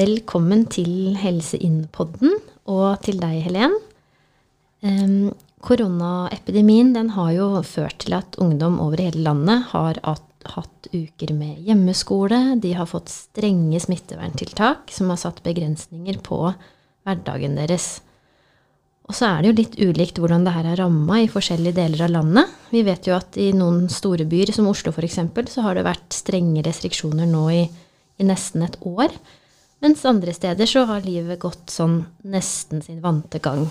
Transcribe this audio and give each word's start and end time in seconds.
Velkommen 0.00 0.62
til 0.72 1.16
Helseinnpodden, 1.18 2.30
og 2.72 3.02
til 3.04 3.18
deg, 3.20 3.42
Helen. 3.44 3.74
Koronaepidemien 5.60 6.94
den 6.94 7.10
har 7.12 7.32
jo 7.34 7.48
ført 7.66 7.98
til 8.06 8.14
at 8.16 8.38
ungdom 8.40 8.78
over 8.80 9.02
hele 9.02 9.20
landet 9.26 9.66
har 9.74 9.98
hatt 10.06 10.88
uker 10.94 11.34
med 11.36 11.58
hjemmeskole. 11.66 12.38
De 12.62 12.70
har 12.78 12.88
fått 12.88 13.12
strenge 13.12 13.82
smitteverntiltak 13.84 14.88
som 14.94 15.10
har 15.12 15.20
satt 15.20 15.42
begrensninger 15.44 16.22
på 16.24 16.38
hverdagen 17.04 17.58
deres. 17.58 17.98
Og 19.10 19.18
så 19.18 19.26
er 19.26 19.42
det 19.42 19.50
jo 19.50 19.58
litt 19.58 19.76
ulikt 19.82 20.22
hvordan 20.22 20.46
det 20.46 20.54
her 20.54 20.70
er 20.70 20.80
ramma 20.80 21.18
i 21.20 21.28
forskjellige 21.28 21.76
deler 21.76 22.06
av 22.06 22.14
landet. 22.14 22.54
Vi 22.72 22.86
vet 22.86 23.10
jo 23.10 23.18
at 23.18 23.36
i 23.36 23.50
noen 23.52 23.84
store 23.92 24.24
byer, 24.30 24.54
som 24.56 24.70
Oslo 24.70 24.94
f.eks., 24.94 25.20
så 25.50 25.66
har 25.66 25.76
det 25.76 25.84
vært 25.90 26.08
strenge 26.16 26.64
restriksjoner 26.64 27.28
nå 27.28 27.44
i, 27.52 27.62
i 28.16 28.30
nesten 28.30 28.64
et 28.64 28.80
år. 28.86 29.12
Mens 29.80 30.04
andre 30.04 30.34
steder 30.36 30.68
så 30.68 30.84
har 30.88 31.06
livet 31.06 31.40
gått 31.40 31.72
sånn 31.72 32.02
nesten 32.28 32.82
sin 32.84 33.00
vante 33.00 33.40
gang. 33.40 33.64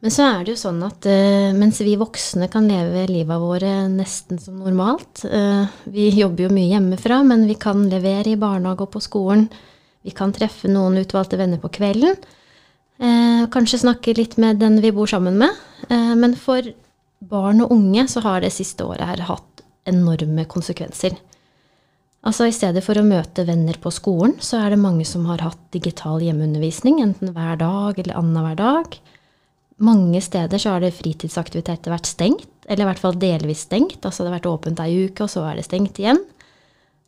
Men 0.00 0.12
så 0.14 0.24
er 0.24 0.44
det 0.44 0.54
jo 0.54 0.60
sånn 0.62 0.80
at 0.86 1.04
uh, 1.04 1.52
mens 1.52 1.82
vi 1.84 1.92
voksne 2.00 2.48
kan 2.52 2.68
leve 2.68 3.04
livet 3.10 3.40
våre 3.40 3.72
nesten 3.92 4.40
som 4.40 4.62
normalt 4.62 5.26
uh, 5.28 5.68
Vi 5.92 6.08
jobber 6.16 6.46
jo 6.46 6.54
mye 6.56 6.70
hjemmefra, 6.72 7.20
men 7.28 7.44
vi 7.50 7.58
kan 7.60 7.84
levere 7.92 8.32
i 8.32 8.38
barnehage 8.40 8.86
og 8.86 8.94
på 8.94 9.02
skolen. 9.04 9.50
Vi 10.00 10.14
kan 10.16 10.32
treffe 10.32 10.72
noen 10.72 10.96
utvalgte 11.02 11.36
venner 11.36 11.60
på 11.60 11.68
kvelden. 11.76 12.16
Uh, 13.00 13.44
kanskje 13.52 13.82
snakke 13.84 14.16
litt 14.16 14.38
med 14.40 14.62
den 14.62 14.80
vi 14.80 14.92
bor 14.96 15.08
sammen 15.08 15.36
med. 15.40 15.66
men 15.90 16.34
for 16.36 16.64
barn 17.18 17.60
og 17.60 17.72
unge 17.72 18.06
så 18.08 18.20
har 18.24 18.40
det 18.40 18.52
siste 18.52 18.84
året 18.84 19.04
her 19.04 19.24
hatt 19.28 19.62
enorme 19.88 20.44
konsekvenser. 20.48 21.16
Altså 22.20 22.50
I 22.50 22.52
stedet 22.52 22.82
for 22.84 23.00
å 23.00 23.06
møte 23.06 23.46
venner 23.48 23.78
på 23.80 23.92
skolen, 23.94 24.34
så 24.44 24.58
er 24.60 24.74
det 24.74 24.82
mange 24.82 25.06
som 25.08 25.24
har 25.30 25.40
hatt 25.40 25.60
digital 25.72 26.20
hjemmeundervisning, 26.20 26.98
enten 27.00 27.32
hver 27.32 27.56
dag 27.62 27.96
eller 27.96 28.18
annenhver 28.20 28.58
dag. 28.60 28.98
Mange 29.80 30.20
steder 30.20 30.60
så 30.60 30.74
har 30.74 30.84
det 30.84 30.92
fritidsaktiviteter 30.98 31.94
vært 31.94 32.10
stengt, 32.10 32.50
eller 32.68 32.84
i 32.84 32.90
hvert 32.90 33.00
fall 33.00 33.16
delvis 33.16 33.64
stengt. 33.64 34.04
Altså 34.04 34.22
det 34.22 34.28
har 34.28 34.36
vært 34.36 34.50
åpent 34.52 34.84
ei 34.84 35.06
uke, 35.06 35.24
og 35.24 35.32
så 35.32 35.46
er 35.48 35.56
det 35.56 35.64
stengt 35.64 36.02
igjen. 36.02 36.20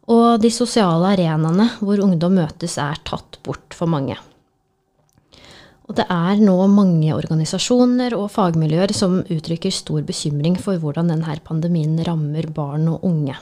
Og 0.09 0.41
de 0.43 0.51
sosiale 0.51 1.13
arenaene 1.13 1.69
hvor 1.85 2.01
ungdom 2.03 2.41
møtes, 2.41 2.79
er 2.81 2.97
tatt 3.05 3.37
bort 3.45 3.77
for 3.77 3.93
mange. 3.93 4.17
Og 5.91 5.99
det 5.99 6.09
er 6.09 6.41
nå 6.41 6.57
mange 6.73 7.13
organisasjoner 7.13 8.17
og 8.17 8.31
fagmiljøer 8.33 8.95
som 8.97 9.21
uttrykker 9.21 9.75
stor 9.75 10.01
bekymring 10.09 10.57
for 10.57 10.81
hvordan 10.81 11.13
denne 11.13 11.37
pandemien 11.45 11.99
rammer 12.07 12.49
barn 12.55 12.89
og 12.95 13.05
unge. 13.05 13.37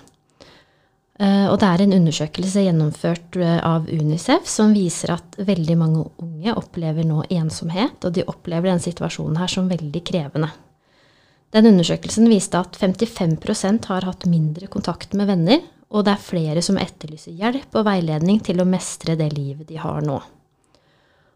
Eh, 1.21 1.47
og 1.51 1.59
det 1.61 1.69
er 1.69 1.83
en 1.85 1.95
undersøkelse 1.99 2.63
gjennomført 2.65 3.37
eh, 3.37 3.59
av 3.61 3.91
Unicef 3.93 4.47
som 4.49 4.73
viser 4.73 5.13
at 5.13 5.37
veldig 5.37 5.77
mange 5.77 6.07
unge 6.23 6.55
opplever 6.57 7.05
nå 7.05 7.27
ensomhet, 7.29 7.99
og 8.09 8.15
de 8.17 8.25
opplever 8.25 8.71
denne 8.71 8.85
situasjonen 8.85 9.37
her 9.37 9.53
som 9.53 9.69
veldig 9.69 10.01
krevende. 10.09 10.48
Den 11.53 11.67
undersøkelsen 11.73 12.31
viste 12.31 12.63
at 12.63 12.79
55% 12.79 13.91
har 13.91 14.07
hatt 14.07 14.25
mindre 14.31 14.71
kontakt 14.73 15.13
med 15.19 15.29
venner, 15.29 15.61
og 15.91 16.07
det 16.07 16.15
er 16.15 16.23
flere 16.23 16.63
som 16.65 16.79
etterlyser 16.81 17.35
hjelp 17.37 17.75
og 17.77 17.89
veiledning 17.91 18.39
til 18.47 18.63
å 18.63 18.69
mestre 18.69 19.19
det 19.19 19.33
livet 19.35 19.69
de 19.69 19.81
har 19.83 20.01
nå. 20.07 20.21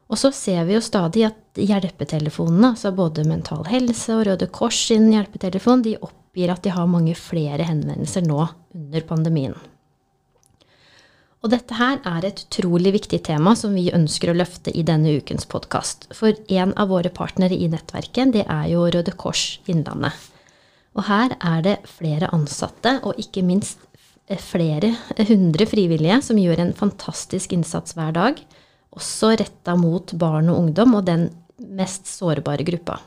Og 0.09 0.21
så 0.21 0.31
ser 0.37 0.62
vi 0.69 0.77
jo 0.77 0.85
stadig 0.85 1.27
at 1.27 1.61
hjelpetelefonene, 1.61 2.73
altså 2.73 2.95
både 2.95 3.27
Mental 3.29 3.67
Helse 3.69 4.17
og 4.17 4.25
Røde 4.31 4.49
Kors 4.55 4.79
sin 4.89 5.11
hjelpetelefon, 5.12 5.85
de 5.85 5.97
oppgir 5.99 6.55
at 6.55 6.65
de 6.65 6.73
har 6.73 6.89
mange 6.89 7.17
flere 7.19 7.67
henvendelser 7.67 8.25
nå 8.25 8.47
under 8.47 9.09
pandemien. 9.09 9.56
Og 11.44 11.50
dette 11.53 11.77
her 11.77 11.99
er 12.09 12.25
et 12.25 12.38
utrolig 12.47 12.94
viktig 12.94 13.19
tema 13.27 13.53
som 13.53 13.75
vi 13.77 13.91
ønsker 13.93 14.31
å 14.32 14.37
løfte 14.38 14.72
i 14.72 14.81
denne 14.87 15.12
ukens 15.21 15.44
podkast. 15.44 16.06
For 16.16 16.32
en 16.49 16.72
av 16.81 16.88
våre 16.88 17.12
partnere 17.12 17.53
i 17.53 17.69
nettverket, 17.69 18.32
det 18.32 18.47
er 18.49 18.71
jo 18.72 18.87
Røde 18.88 19.12
Kors 19.12 19.59
Innlandet. 19.69 20.16
Og 20.97 21.05
her 21.05 21.34
er 21.37 21.60
det 21.66 21.77
flere 21.91 22.31
ansatte, 22.32 22.97
og 23.05 23.21
ikke 23.21 23.44
minst 23.44 23.82
flere 24.41 24.94
hundre 25.28 25.69
frivillige, 25.69 26.22
som 26.25 26.41
gjør 26.41 26.65
en 26.65 26.72
fantastisk 26.78 27.53
innsats 27.53 27.93
hver 27.93 28.16
dag. 28.16 28.41
Også 28.97 29.34
retta 29.37 29.76
mot 29.76 30.16
barn 30.16 30.49
og 30.49 30.62
ungdom 30.62 30.97
og 30.97 31.05
den 31.11 31.28
mest 31.61 32.09
sårbare 32.09 32.65
gruppa. 32.65 33.03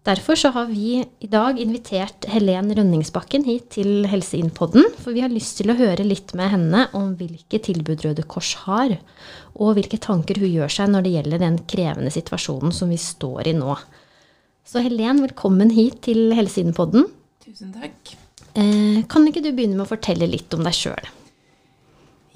Derfor 0.00 0.38
så 0.38 0.48
har 0.54 0.70
vi 0.70 1.02
i 1.04 1.28
dag 1.28 1.58
invitert 1.60 2.24
Helen 2.32 2.70
Rønningsbakken 2.72 3.42
hit 3.44 3.66
til 3.74 4.06
Helseinnpodden. 4.08 4.86
For 4.96 5.12
vi 5.12 5.20
har 5.20 5.32
lyst 5.32 5.58
til 5.58 5.68
å 5.68 5.76
høre 5.76 6.06
litt 6.06 6.32
med 6.38 6.48
henne 6.54 6.86
om 6.96 7.10
hvilke 7.18 7.60
tilbud 7.60 8.06
Røde 8.06 8.24
Kors 8.24 8.54
har, 8.62 8.94
og 9.60 9.74
hvilke 9.76 10.00
tanker 10.00 10.40
hun 10.40 10.48
gjør 10.48 10.72
seg 10.72 10.88
når 10.94 11.04
det 11.04 11.12
gjelder 11.18 11.44
den 11.44 11.60
krevende 11.68 12.14
situasjonen 12.14 12.72
som 12.72 12.88
vi 12.88 12.96
står 13.00 13.52
i 13.52 13.54
nå. 13.58 13.76
Så 14.64 14.80
Helen, 14.80 15.20
velkommen 15.26 15.74
hit 15.76 16.00
til 16.08 16.32
Helseinnpodden. 16.38 17.04
Tusen 17.44 17.76
takk. 17.76 18.16
Eh, 18.56 19.04
kan 19.04 19.28
ikke 19.28 19.44
du 19.44 19.52
begynne 19.52 19.76
med 19.76 19.84
å 19.84 19.92
fortelle 19.92 20.30
litt 20.32 20.56
om 20.56 20.64
deg 20.64 20.80
sjøl? 20.80 21.12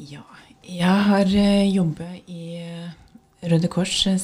Ja, 0.04 0.26
jeg 0.68 1.00
har 1.08 1.32
eh, 1.32 1.64
jobbet 1.72 2.28
i 2.28 2.53
Røde 3.44 3.68
Kors 3.68 3.92
siden 3.92 4.18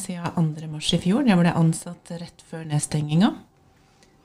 2. 0.57 0.69
mars 0.71 0.91
i 0.97 0.99
fjor. 1.03 1.27
Jeg 1.29 1.37
ble 1.37 1.53
ansatt 1.53 2.13
rett 2.21 2.45
før 2.49 2.65
nedstenginga 2.69 3.35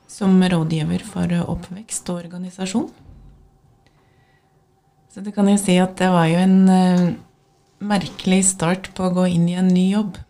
som 0.08 0.38
rådgiver 0.40 1.02
for 1.04 1.32
oppvekst 1.42 2.08
og 2.12 2.22
organisasjon. 2.22 2.86
Så 5.12 5.24
det 5.24 5.34
kan 5.34 5.48
jeg 5.50 5.60
si 5.62 5.76
at 5.80 5.96
det 5.98 6.08
var 6.12 6.28
jo 6.30 6.38
en 6.40 6.58
uh, 6.68 7.14
merkelig 7.84 8.42
start 8.52 8.92
på 8.94 9.06
å 9.06 9.14
gå 9.16 9.26
inn 9.32 9.48
i 9.50 9.56
en 9.58 9.72
ny 9.72 9.88
jobb. 9.90 10.20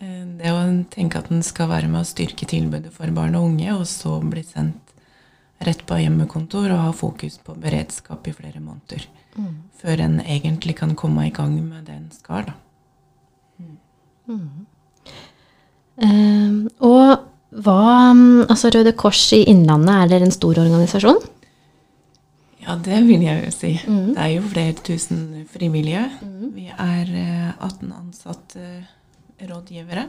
Uh, 0.00 0.24
det 0.38 0.52
å 0.52 0.62
tenke 0.92 1.20
at 1.20 1.32
en 1.34 1.42
skal 1.44 1.70
være 1.72 1.90
med 1.90 2.04
å 2.04 2.08
styrke 2.08 2.48
tilbudet 2.48 2.92
for 2.94 3.10
barn 3.16 3.36
og 3.38 3.50
unge, 3.50 3.72
og 3.74 3.84
så 3.90 4.18
bli 4.22 4.44
sendt 4.46 4.94
rett 5.64 5.82
på 5.88 5.98
hjemmekontor 5.98 6.70
og 6.70 6.84
ha 6.86 6.94
fokus 6.94 7.40
på 7.42 7.56
beredskap 7.58 8.28
i 8.30 8.36
flere 8.36 8.62
måneder. 8.62 9.08
Mm. 9.34 9.54
Før 9.80 10.04
en 10.04 10.20
egentlig 10.22 10.78
kan 10.78 10.94
komme 10.98 11.26
i 11.26 11.34
gang 11.34 11.58
med 11.64 11.88
det 11.88 11.98
en 11.98 12.10
skal. 12.14 12.46
da. 12.52 12.56
Mm. 14.28 14.66
Uh, 15.98 16.68
og 16.84 17.26
hva 17.64 17.80
Altså 18.44 18.70
Røde 18.74 18.92
Kors 18.92 19.22
i 19.34 19.42
Innlandet, 19.48 19.94
er 19.94 20.10
dere 20.12 20.28
en 20.28 20.34
stor 20.34 20.60
organisasjon? 20.60 21.20
Ja, 22.68 22.76
det 22.84 23.00
vil 23.08 23.24
jeg 23.24 23.46
jo 23.46 23.52
si. 23.54 23.72
Mm. 23.88 24.12
Det 24.12 24.20
er 24.20 24.32
jo 24.34 24.44
flere 24.50 24.76
tusen 24.84 25.20
frivillige. 25.48 26.04
Mm. 26.20 26.50
Vi 26.52 26.66
er 26.68 27.12
18 27.56 27.88
eh, 27.88 27.96
ansatte 27.96 28.64
rådgivere. 29.48 30.04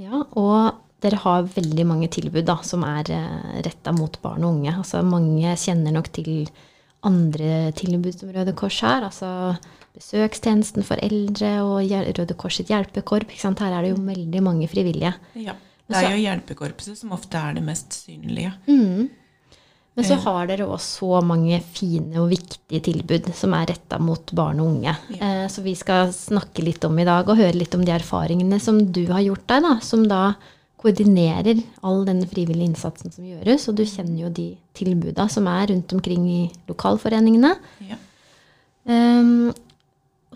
Ja, 0.00 0.22
og 0.36 0.80
dere 1.04 1.20
har 1.20 1.50
veldig 1.52 1.84
mange 1.88 2.08
tilbud 2.12 2.46
da, 2.48 2.56
som 2.64 2.84
er 2.88 3.12
uh, 3.12 3.60
retta 3.64 3.92
mot 3.96 4.16
barn 4.22 4.44
og 4.44 4.56
unge. 4.56 4.72
Altså, 4.72 5.04
mange 5.04 5.52
kjenner 5.60 5.92
nok 5.92 6.08
til 6.16 6.48
andre 7.06 7.70
tilbud 7.78 8.14
som 8.18 8.32
Røde 8.34 8.54
Kors 8.58 8.80
har. 8.84 9.06
Altså 9.06 9.30
besøkstjenesten 9.96 10.84
for 10.86 11.00
eldre 11.04 11.52
og 11.64 11.92
Røde 12.18 12.36
Kors 12.38 12.60
sitt 12.60 12.72
hjelpekorp. 12.72 13.30
Her 13.32 13.70
er 13.70 13.86
det 13.86 13.94
jo 13.94 14.02
veldig 14.02 14.42
mange 14.44 14.68
frivillige. 14.70 15.14
Ja. 15.40 15.56
Det 15.86 16.02
er 16.02 16.16
jo 16.16 16.24
hjelpekorpset 16.24 16.98
som 16.98 17.14
ofte 17.14 17.38
er 17.38 17.54
det 17.56 17.62
mest 17.62 17.94
synlige. 18.02 18.50
Mm. 18.66 19.06
Men 19.96 20.04
så 20.04 20.18
har 20.26 20.48
dere 20.50 20.66
òg 20.68 20.80
så 20.82 21.22
mange 21.24 21.56
fine 21.72 22.18
og 22.20 22.28
viktige 22.28 22.82
tilbud 22.84 23.30
som 23.36 23.54
er 23.56 23.70
retta 23.70 23.96
mot 24.02 24.32
barn 24.36 24.58
og 24.60 24.74
unge. 24.74 24.92
Ja. 25.14 25.20
Eh, 25.24 25.46
så 25.48 25.64
vi 25.64 25.72
skal 25.78 26.10
snakke 26.12 26.64
litt 26.66 26.84
om 26.84 26.98
i 27.00 27.06
dag, 27.08 27.24
og 27.24 27.38
høre 27.38 27.56
litt 27.56 27.72
om 27.78 27.84
de 27.86 27.94
erfaringene 27.94 28.58
som 28.60 28.82
du 28.92 29.06
har 29.08 29.24
gjort 29.24 29.46
deg, 29.48 29.64
da, 29.64 29.72
som 29.80 30.04
da 30.10 30.20
koordinerer 30.80 31.60
all 31.86 32.04
den 32.06 32.22
frivillige 32.28 32.70
innsatsen 32.70 33.12
som 33.14 33.26
gjøres. 33.26 33.68
Og 33.70 33.78
du 33.78 33.84
kjenner 33.88 34.26
jo 34.26 34.32
de 34.32 34.48
tilbuda 34.76 35.28
som 35.32 35.48
er 35.50 35.70
rundt 35.72 35.94
omkring 35.96 36.26
i 36.30 36.40
lokalforeningene. 36.68 37.54
Ja. 37.88 38.00
Um, 38.86 39.54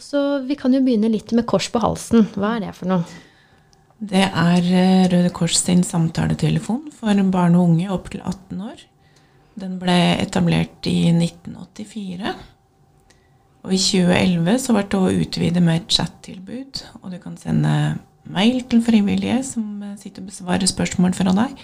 så 0.01 0.41
vi 0.49 0.57
kan 0.59 0.73
jo 0.75 0.81
begynne 0.85 1.11
litt 1.13 1.35
med 1.37 1.47
Kors 1.49 1.69
på 1.71 1.83
halsen. 1.83 2.25
Hva 2.35 2.57
er 2.57 2.67
det 2.67 2.77
for 2.79 2.91
noe? 2.91 3.05
Det 4.01 4.23
er 4.25 4.65
eh, 4.65 5.09
Røde 5.13 5.29
Kors 5.37 5.59
sin 5.61 5.83
samtaletelefon 5.85 6.87
for 6.97 7.21
barn 7.29 7.59
og 7.59 7.75
unge 7.75 7.91
opp 7.93 8.09
til 8.13 8.23
18 8.25 8.63
år. 8.65 8.87
Den 9.61 9.77
ble 9.83 9.99
etablert 10.23 10.89
i 10.89 11.11
1984. 11.13 12.33
Og 13.61 13.75
i 13.77 13.81
2011 13.81 14.63
så 14.63 14.73
ble 14.73 14.87
det 14.89 15.01
å 15.01 15.11
utvide 15.21 15.63
med 15.65 15.83
et 15.83 15.99
chattilbud. 15.99 16.81
Og 17.03 17.13
du 17.13 17.19
kan 17.21 17.37
sende 17.37 17.75
mail 18.25 18.63
til 18.69 18.83
frivillige 18.85 19.43
som 19.45 19.83
eh, 19.83 19.99
sitter 20.01 20.25
og 20.25 20.31
besvarer 20.33 20.71
spørsmål 20.71 21.15
fra 21.17 21.35
deg. 21.37 21.61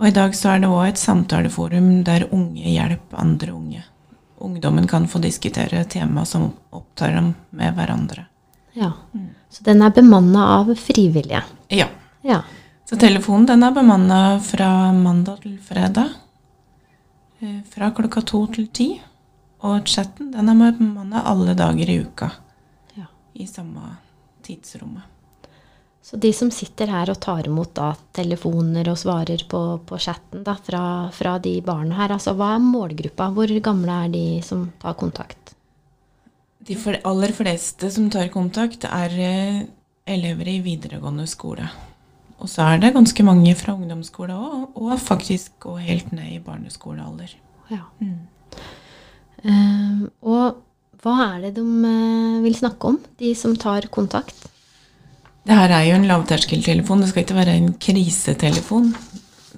Og 0.00 0.08
i 0.08 0.14
dag 0.16 0.34
så 0.34 0.54
er 0.54 0.62
det 0.62 0.72
òg 0.72 0.86
et 0.88 1.00
samtaleforum 1.00 2.02
der 2.06 2.28
unge 2.32 2.64
hjelper 2.64 3.20
andre 3.20 3.52
unge 3.52 3.82
ungdommen 4.42 4.88
kan 4.88 5.08
få 5.08 5.18
diskutere 5.18 5.84
tema 5.84 6.24
som 6.24 6.52
opptar 6.70 7.14
dem 7.14 7.34
med 7.50 7.74
hverandre. 7.74 8.24
Ja, 8.72 8.92
mm. 9.12 9.28
Så 9.48 9.64
den 9.64 9.82
er 9.82 9.90
bemanna 9.90 10.46
av 10.58 10.74
frivillige? 10.74 11.42
Ja. 11.68 11.86
ja. 12.22 12.40
Så 12.88 12.96
telefonen 12.96 13.46
den 13.46 13.62
er 13.62 13.74
bemanna 13.76 14.40
fra 14.40 14.92
mandag 14.92 15.42
til 15.44 15.58
fredag. 15.62 16.08
Eh, 17.38 17.60
fra 17.70 17.92
klokka 17.94 18.24
to 18.26 18.46
til 18.56 18.66
ti. 18.72 18.88
Og 19.62 19.86
chatten 19.86 20.32
den 20.32 20.48
er 20.50 20.72
bemanna 20.78 21.22
alle 21.28 21.54
dager 21.54 21.90
i 21.90 22.00
uka. 22.02 22.30
Ja. 22.96 23.06
I 23.34 23.46
samme 23.46 23.96
tidsrommet. 24.42 25.11
Så 26.02 26.18
de 26.18 26.32
som 26.34 26.50
sitter 26.50 26.90
her 26.90 27.12
og 27.12 27.20
tar 27.22 27.46
imot 27.46 27.76
da, 27.78 27.92
telefoner 28.16 28.88
og 28.90 28.98
svarer 28.98 29.44
på, 29.48 29.60
på 29.86 29.98
chatten 30.02 30.42
da, 30.42 30.56
fra, 30.58 30.82
fra 31.14 31.36
de 31.42 31.54
barna 31.64 32.00
her, 32.00 32.16
altså 32.16 32.34
hva 32.36 32.56
er 32.56 32.64
målgruppa? 32.64 33.30
Hvor 33.36 33.52
gamle 33.62 33.98
er 34.06 34.10
de 34.10 34.24
som 34.42 34.66
tar 34.82 34.98
kontakt? 34.98 35.54
De 36.62 36.76
aller 37.06 37.32
fleste 37.34 37.88
som 37.90 38.10
tar 38.10 38.28
kontakt, 38.34 38.84
er 38.86 39.14
eh, 39.18 39.62
elever 40.10 40.50
i 40.50 40.58
videregående 40.62 41.26
skole. 41.30 41.70
Og 42.42 42.50
så 42.50 42.66
er 42.66 42.82
det 42.82 42.94
ganske 42.96 43.24
mange 43.26 43.54
fra 43.58 43.74
ungdomsskole 43.78 44.34
òg, 44.34 44.68
og 44.74 44.92
faktisk 44.98 45.68
og 45.70 45.78
helt 45.86 46.10
ned 46.14 46.34
i 46.34 46.42
barneskolealder. 46.42 47.34
Ja. 47.70 47.84
Mm. 48.02 48.26
Uh, 49.42 50.02
og 50.26 50.62
hva 51.02 51.14
er 51.32 51.46
det 51.46 51.56
de 51.56 51.62
eh, 51.62 52.40
vil 52.44 52.58
snakke 52.58 52.90
om, 52.90 52.98
de 53.18 53.32
som 53.38 53.54
tar 53.58 53.86
kontakt? 53.94 54.50
Det 55.42 55.58
her 55.58 55.72
er 55.74 55.88
jo 55.88 55.96
en 55.98 56.06
lavterskeltelefon, 56.06 57.02
det 57.02 57.10
skal 57.10 57.24
ikke 57.24 57.38
være 57.40 57.56
en 57.58 57.72
krisetelefon. 57.82 58.92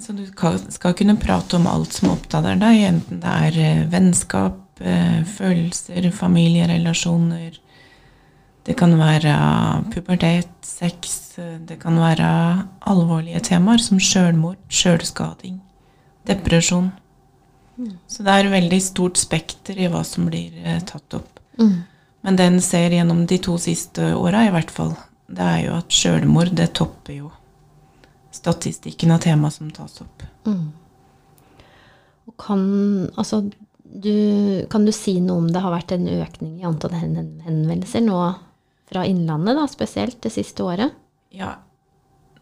Så 0.01 0.15
du 0.17 0.25
skal, 0.27 0.95
kunne 0.97 1.17
prate 1.21 1.59
om 1.59 1.69
alt 1.71 1.93
som 1.95 2.15
opptar 2.15 2.47
deg, 2.49 2.81
enten 2.89 3.21
det 3.23 3.35
er 3.49 3.59
eh, 3.63 3.85
vennskap, 3.93 4.81
eh, 4.81 5.21
følelser, 5.29 6.09
familierelasjoner. 6.11 7.61
Det 8.65 8.75
kan 8.81 8.97
være 8.97 9.37
pubertet, 9.93 10.51
sex, 10.65 11.37
det 11.37 11.77
kan 11.83 12.01
være 12.01 12.27
alvorlige 12.89 13.43
temaer 13.51 13.83
som 13.85 14.01
sjølmord, 14.01 14.59
sjølskading, 14.73 15.61
depresjon. 16.27 16.91
Så 18.09 18.25
det 18.25 18.35
er 18.35 18.53
veldig 18.53 18.81
stort 18.83 19.21
spekter 19.21 19.79
i 19.79 19.91
hva 19.93 20.01
som 20.07 20.31
blir 20.31 20.55
eh, 20.65 20.81
tatt 20.89 21.21
opp. 21.21 21.43
Men 22.25 22.39
den 22.41 22.61
ser 22.65 22.95
gjennom 22.95 23.27
de 23.29 23.37
to 23.43 23.59
siste 23.61 24.15
åra, 24.17 24.47
i 24.47 24.55
hvert 24.55 24.73
fall, 24.73 24.95
det 25.35 25.45
er 25.45 25.61
jo 25.67 25.75
at 25.79 25.93
sjølmord, 25.95 26.55
det 26.57 26.73
topper 26.79 27.19
jo 27.19 27.33
statistikken 28.35 29.15
av 29.15 29.23
tema 29.25 29.51
som 29.51 29.71
tas 29.75 30.01
opp. 30.03 30.25
Mm. 30.49 30.73
Og 32.29 32.35
kan, 32.41 32.65
altså, 33.21 33.45
du, 33.85 34.17
kan 34.73 34.87
du 34.87 34.93
si 34.95 35.19
noe 35.23 35.45
om 35.45 35.53
det 35.53 35.63
har 35.63 35.75
vært 35.75 35.95
en 35.95 36.09
økning 36.17 36.59
i 36.59 36.67
antall 36.69 36.97
henvendelser 36.99 38.03
nå 38.05 38.19
fra 38.91 39.05
Innlandet, 39.09 39.57
da, 39.59 39.69
spesielt 39.71 40.21
det 40.25 40.35
siste 40.35 40.67
året? 40.67 40.97
Ja, 41.35 41.57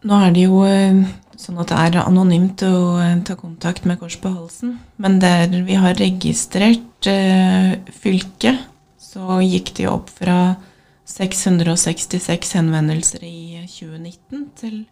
nå 0.03 0.17
er 0.19 0.33
det 0.35 0.43
jo 0.43 0.63
eh, 0.67 0.99
sånn 1.39 1.61
at 1.63 1.71
det 1.71 1.79
er 1.79 2.01
anonymt 2.03 2.63
å 2.67 2.99
eh, 2.99 3.15
ta 3.23 3.37
kontakt 3.39 3.87
med 3.87 4.01
Kors 4.01 4.17
på 4.19 4.33
halsen. 4.33 4.75
Men 4.99 5.19
der 5.23 5.47
vi 5.63 5.77
har 5.79 5.95
registrert 5.99 7.07
eh, 7.07 7.77
fylket, 8.03 8.65
så 8.99 9.39
gikk 9.45 9.71
det 9.77 9.85
jo 9.85 9.95
opp 9.95 10.11
fra 10.11 10.55
666 11.05 12.53
henvendelser 12.57 13.23
i 13.27 13.63
2019 13.67 14.45
til 14.59 14.83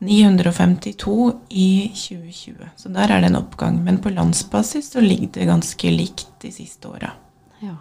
952 0.00 1.32
i 1.50 1.70
2020. 1.92 2.68
Så 2.76 2.88
der 2.88 3.12
er 3.12 3.20
det 3.20 3.30
en 3.30 3.40
oppgang. 3.42 3.82
Men 3.84 4.00
på 4.00 4.12
landsbasis 4.14 4.92
så 4.94 5.02
ligger 5.04 5.34
det 5.36 5.48
ganske 5.50 5.92
likt 5.92 6.30
de 6.40 6.52
siste 6.54 6.88
åra. 6.88 7.12
Ja. 7.60 7.76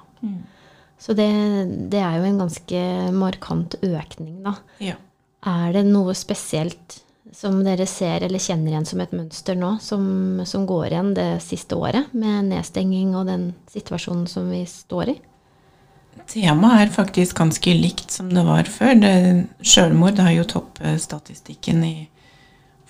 Så 1.00 1.16
det, 1.16 1.30
det 1.92 2.02
er 2.04 2.18
jo 2.20 2.28
en 2.28 2.42
ganske 2.44 2.82
markant 3.16 3.78
økning, 3.82 4.42
da. 4.44 4.58
Ja. 4.84 4.98
Er 5.48 5.72
det 5.72 5.86
noe 5.88 6.12
spesielt 6.20 7.00
som 7.32 7.62
dere 7.64 7.86
ser 7.88 8.26
eller 8.26 8.42
kjenner 8.42 8.74
igjen 8.74 8.88
som 8.90 9.00
et 9.04 9.14
mønster 9.16 9.56
nå, 9.56 9.76
som, 9.84 10.42
som 10.50 10.66
går 10.68 10.90
igjen 10.90 11.14
det 11.16 11.30
siste 11.46 11.78
året, 11.78 12.12
med 12.12 12.50
nedstenging 12.50 13.14
og 13.16 13.30
den 13.30 13.52
situasjonen 13.72 14.28
som 14.28 14.50
vi 14.52 14.66
står 14.68 15.14
i? 15.14 15.18
Temaet 16.28 16.84
er 16.84 16.94
faktisk 16.94 17.38
ganske 17.40 17.74
likt 17.74 18.12
som 18.12 18.30
det 18.34 18.44
var 18.46 18.70
før. 18.70 18.96
Det, 19.00 19.14
selvmord 19.66 20.20
har 20.20 20.34
jo 20.36 20.48
toppet 20.48 21.02
statistikken 21.02 21.84
i 21.88 21.96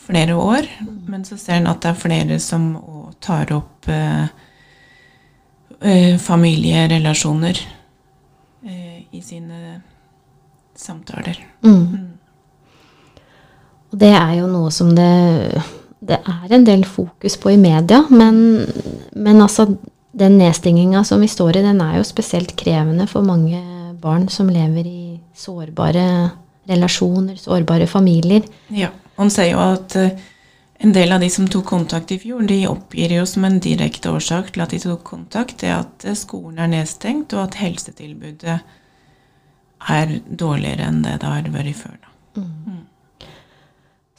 flere 0.09 0.35
år. 0.35 0.67
Men 1.07 1.25
så 1.25 1.37
ser 1.37 1.59
en 1.59 1.69
at 1.69 1.83
det 1.83 1.91
er 1.91 1.99
flere 2.01 2.39
som 2.43 2.71
tar 3.21 3.51
opp 3.53 3.89
eh, 3.91 4.25
eh, 5.81 6.15
familierelasjoner 6.21 7.61
eh, 8.65 9.01
i 9.11 9.21
sine 9.21 9.81
samtaler. 10.75 11.37
Mm. 11.65 12.15
Og 13.89 13.99
det 13.99 14.11
er 14.15 14.33
jo 14.39 14.49
noe 14.49 14.71
som 14.73 14.91
det, 14.95 15.61
det 15.99 16.19
er 16.19 16.55
en 16.55 16.65
del 16.65 16.85
fokus 16.87 17.37
på 17.41 17.53
i 17.53 17.61
media, 17.61 18.03
men, 18.09 18.65
men 19.13 19.41
altså 19.41 19.67
den 20.11 20.37
nedstenginga 20.39 21.03
som 21.05 21.21
vi 21.21 21.27
står 21.29 21.57
i, 21.59 21.65
den 21.65 21.81
er 21.81 21.99
jo 21.99 22.07
spesielt 22.07 22.55
krevende 22.57 23.05
for 23.07 23.25
mange 23.25 23.59
barn 24.01 24.27
som 24.31 24.49
lever 24.49 24.87
i 24.87 25.19
sårbare 25.35 26.05
relasjoner, 26.69 27.35
sårbare 27.35 27.87
familier. 27.87 28.45
Ja, 28.73 28.89
Han 29.19 29.29
sier 29.33 29.51
jo 29.51 29.59
at 29.59 29.95
eh, 29.99 30.13
en 30.79 30.93
del 30.95 31.11
av 31.11 31.19
de 31.19 31.27
som 31.29 31.47
tok 31.51 31.65
kontakt 31.67 32.11
i 32.15 32.19
fjor, 32.21 32.45
de 32.47 32.61
oppgir 32.69 33.11
jo 33.17 33.25
som 33.27 33.43
en 33.43 33.57
direkte 33.59 34.13
årsak 34.15 34.53
til 34.55 34.63
at 34.63 34.71
de 34.71 34.79
tok 34.79 35.01
kontakt, 35.03 35.57
det 35.59 35.73
at 35.75 36.05
eh, 36.07 36.15
skolen 36.15 36.61
er 36.63 36.71
nedstengt, 36.71 37.35
og 37.35 37.49
at 37.49 37.59
helsetilbudet 37.59 38.59
er 39.89 40.13
dårligere 40.23 40.87
enn 40.87 41.03
det 41.03 41.17
det 41.19 41.27
har 41.27 41.51
vært 41.51 41.75
før. 41.81 41.97
Da. 41.99 42.47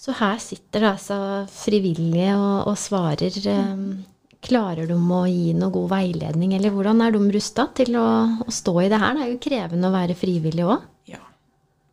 Så 0.00 0.14
her 0.16 0.38
sitter 0.40 0.84
det 0.84 0.90
altså 0.94 1.16
frivillige 1.52 2.37
og, 2.37 2.69
og 2.72 2.78
svarer. 2.81 3.40
eh, 3.54 4.19
Klarer 4.40 4.88
de 4.88 4.96
å 4.96 5.25
gi 5.28 5.52
noe 5.52 5.72
god 5.75 5.90
veiledning, 5.92 6.54
eller 6.56 6.72
hvordan 6.72 7.02
er 7.04 7.12
de 7.12 7.20
rusta 7.34 7.66
til 7.76 7.98
å, 8.00 8.06
å 8.40 8.52
stå 8.54 8.72
i 8.81 8.88
det 8.88 9.00
her? 9.02 9.19
Det 9.19 9.25
er 9.25 9.32
jo 9.34 9.40
krevende 9.44 9.90
å 9.90 9.92
være 9.92 10.16
frivillig 10.16 10.64
òg. 10.64 10.87
Ja. 11.12 11.20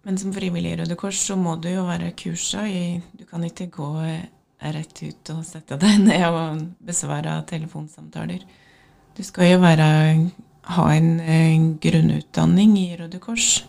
Men 0.07 0.19
som 0.21 0.31
frivillig 0.35 0.71
i 0.71 0.77
Røde 0.79 0.95
Kors 0.99 1.19
så 1.27 1.35
må 1.35 1.57
du 1.59 1.67
jo 1.73 1.83
være 1.89 2.13
kursa 2.15 2.63
i 2.71 3.01
Du 3.19 3.25
kan 3.27 3.43
ikke 3.43 3.67
gå 3.73 3.89
eh, 4.07 4.29
rett 4.71 5.01
ut 5.03 5.31
og 5.33 5.41
sette 5.45 5.75
deg 5.81 5.99
ned 6.07 6.23
og 6.29 6.61
besvare 6.87 7.35
telefonsamtaler. 7.49 8.45
Du 9.17 9.23
skal 9.27 9.51
jo 9.51 9.57
være, 9.59 9.87
ha 10.77 10.85
en, 10.93 11.09
en 11.19 11.65
grunnutdanning 11.83 12.77
i 12.79 12.93
Røde 12.99 13.19
Kors, 13.19 13.65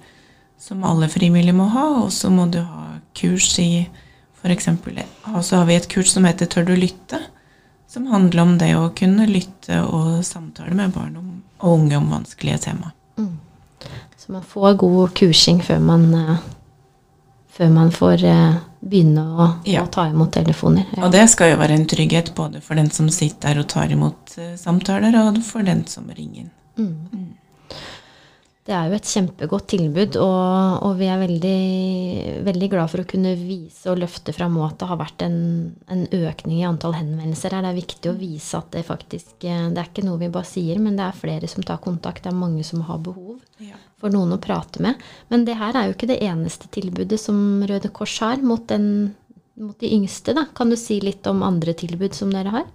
som 0.59 0.85
alle 0.87 1.09
frivillige 1.11 1.57
må 1.57 1.67
ha, 1.73 1.87
og 2.05 2.13
så 2.15 2.31
må 2.31 2.47
du 2.53 2.61
ha 2.63 3.01
kurs 3.19 3.57
i 3.63 3.89
f.eks. 4.39 4.71
Og 5.35 5.43
så 5.43 5.59
har 5.59 5.67
vi 5.67 5.75
et 5.75 5.91
kurs 5.91 6.15
som 6.15 6.27
heter 6.29 6.47
Tør 6.47 6.71
du 6.71 6.77
lytte? 6.79 7.19
Som 7.89 8.07
handler 8.13 8.43
om 8.43 8.59
det 8.61 8.75
å 8.77 8.91
kunne 8.95 9.25
lytte 9.27 9.79
og 9.87 10.19
samtale 10.27 10.75
med 10.77 10.93
barn 10.93 11.17
og 11.59 11.73
unge 11.73 11.97
om 11.97 12.11
vanskelige 12.13 12.59
tema. 12.69 12.93
Så 14.19 14.33
man 14.35 14.43
får 14.45 14.75
god 14.77 15.15
kursing 15.17 15.63
før 15.65 15.81
man, 15.81 16.03
eh, 16.15 16.37
før 17.49 17.71
man 17.73 17.91
får 17.95 18.25
eh, 18.29 18.55
begynne 18.85 19.23
å, 19.25 19.47
Ja. 19.65 19.83
å 19.87 19.91
ta 19.91 20.05
imot 20.11 20.33
telefoner. 20.33 20.85
Ja. 20.97 21.07
Og 21.07 21.13
det 21.13 21.25
skal 21.31 21.51
jo 21.55 21.57
være 21.57 21.75
en 21.79 21.87
trygghet 21.87 22.35
både 22.35 22.61
for 22.61 22.75
den 22.75 22.91
som 22.91 23.09
sitter 23.09 23.55
der 23.55 23.61
og 23.63 23.69
tar 23.69 23.89
imot 23.91 24.37
eh, 24.39 24.55
samtaler, 24.57 25.17
og 25.23 25.41
for 25.43 25.63
den 25.63 25.87
som 25.87 26.11
ringer 26.11 26.51
Mm. 26.79 27.09
Mm. 27.13 27.27
Det 28.69 28.75
er 28.77 28.91
jo 28.91 28.97
et 28.99 29.09
kjempegodt 29.09 29.65
tilbud, 29.73 30.17
og, 30.21 30.83
og 30.85 30.99
vi 30.99 31.07
er 31.09 31.21
veldig, 31.23 31.53
veldig 32.45 32.67
glad 32.69 32.91
for 32.93 33.01
å 33.01 33.07
kunne 33.09 33.31
vise 33.41 33.89
og 33.89 34.03
løfte 34.03 34.35
fram 34.37 34.59
at 34.61 34.75
det 34.83 34.89
har 34.91 34.99
vært 35.01 35.25
en, 35.25 35.39
en 35.89 36.03
økning 36.05 36.59
i 36.59 36.67
antall 36.69 36.93
henvendelser 36.99 37.57
her. 37.57 37.65
Det 37.65 37.71
er 37.73 37.79
viktig 37.79 38.11
å 38.13 38.19
vise 38.19 38.59
at 38.61 38.69
det 38.77 38.83
faktisk 38.85 39.47
eh, 39.49 39.71
Det 39.73 39.81
er 39.81 39.89
ikke 39.89 40.05
noe 40.05 40.21
vi 40.21 40.29
bare 40.35 40.51
sier, 40.51 40.83
men 40.85 40.99
det 41.01 41.07
er 41.07 41.17
flere 41.17 41.49
som 41.49 41.65
tar 41.65 41.81
kontakt. 41.81 42.27
Det 42.27 42.29
er 42.29 42.37
mange 42.37 42.67
som 42.69 42.85
har 42.91 43.01
behov 43.09 43.39
Ja. 43.65 43.81
for 43.97 44.13
noen 44.13 44.37
å 44.37 44.41
prate 44.43 44.85
med. 44.85 45.01
Men 45.33 45.49
det 45.49 45.57
her 45.57 45.73
er 45.73 45.89
jo 45.89 45.97
ikke 45.97 46.11
det 46.13 46.21
eneste 46.29 46.69
tilbudet 46.77 47.17
som 47.25 47.65
Røde 47.65 47.89
Kors 47.89 48.19
har 48.21 48.45
mot, 48.45 48.67
den, 48.69 49.15
mot 49.57 49.81
de 49.81 49.95
yngste. 49.97 50.37
Da. 50.37 50.45
Kan 50.53 50.69
du 50.69 50.77
si 50.77 51.01
litt 51.01 51.25
om 51.27 51.41
andre 51.47 51.73
tilbud 51.73 52.13
som 52.21 52.37
dere 52.37 52.53
har? 52.53 52.69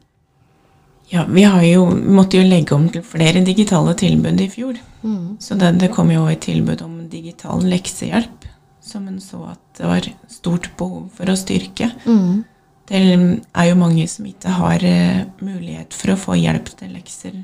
Ja, 1.11 1.25
vi 1.29 1.43
har 1.43 1.63
jo, 1.63 1.85
vi 1.91 2.15
måtte 2.15 2.39
jo 2.39 2.47
legge 2.47 2.75
om 2.75 2.87
til 2.89 3.03
flere 3.05 3.43
digitale 3.45 3.93
tilbud 3.99 4.41
i 4.41 4.49
fjor. 4.49 4.79
Mm. 5.03 5.35
Så 5.43 5.57
det, 5.59 5.75
det 5.81 5.91
kom 5.93 6.11
jo 6.13 6.25
et 6.31 6.41
tilbud 6.45 6.81
om 6.85 7.03
digital 7.11 7.63
leksehjelp, 7.67 8.47
som 8.83 9.07
en 9.07 9.19
så 9.21 9.43
at 9.51 9.61
det 9.77 9.89
var 9.89 10.09
stort 10.31 10.71
behov 10.79 11.09
for 11.17 11.29
å 11.29 11.37
styrke. 11.39 11.91
Mm. 12.07 12.43
Det 12.89 12.99
er 12.99 13.67
jo 13.69 13.79
mange 13.79 14.07
som 14.11 14.25
ikke 14.27 14.55
har 14.57 14.83
eh, 14.83 15.23
mulighet 15.43 15.95
for 15.95 16.13
å 16.13 16.19
få 16.19 16.37
hjelp 16.39 16.71
til 16.79 16.91
lekser 16.95 17.37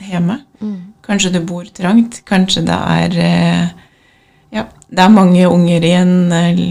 hjemme. 0.00 0.40
Mm. 0.60 0.94
Kanskje 1.06 1.34
du 1.36 1.40
bor 1.46 1.68
trangt, 1.76 2.22
kanskje 2.28 2.64
det 2.68 2.80
er 2.96 3.20
eh, 3.26 3.68
Ja, 4.50 4.64
det 4.90 5.04
er 5.04 5.12
mange 5.14 5.44
unger 5.46 5.84
i 5.86 5.92
en, 5.94 6.32
eh, 6.34 6.62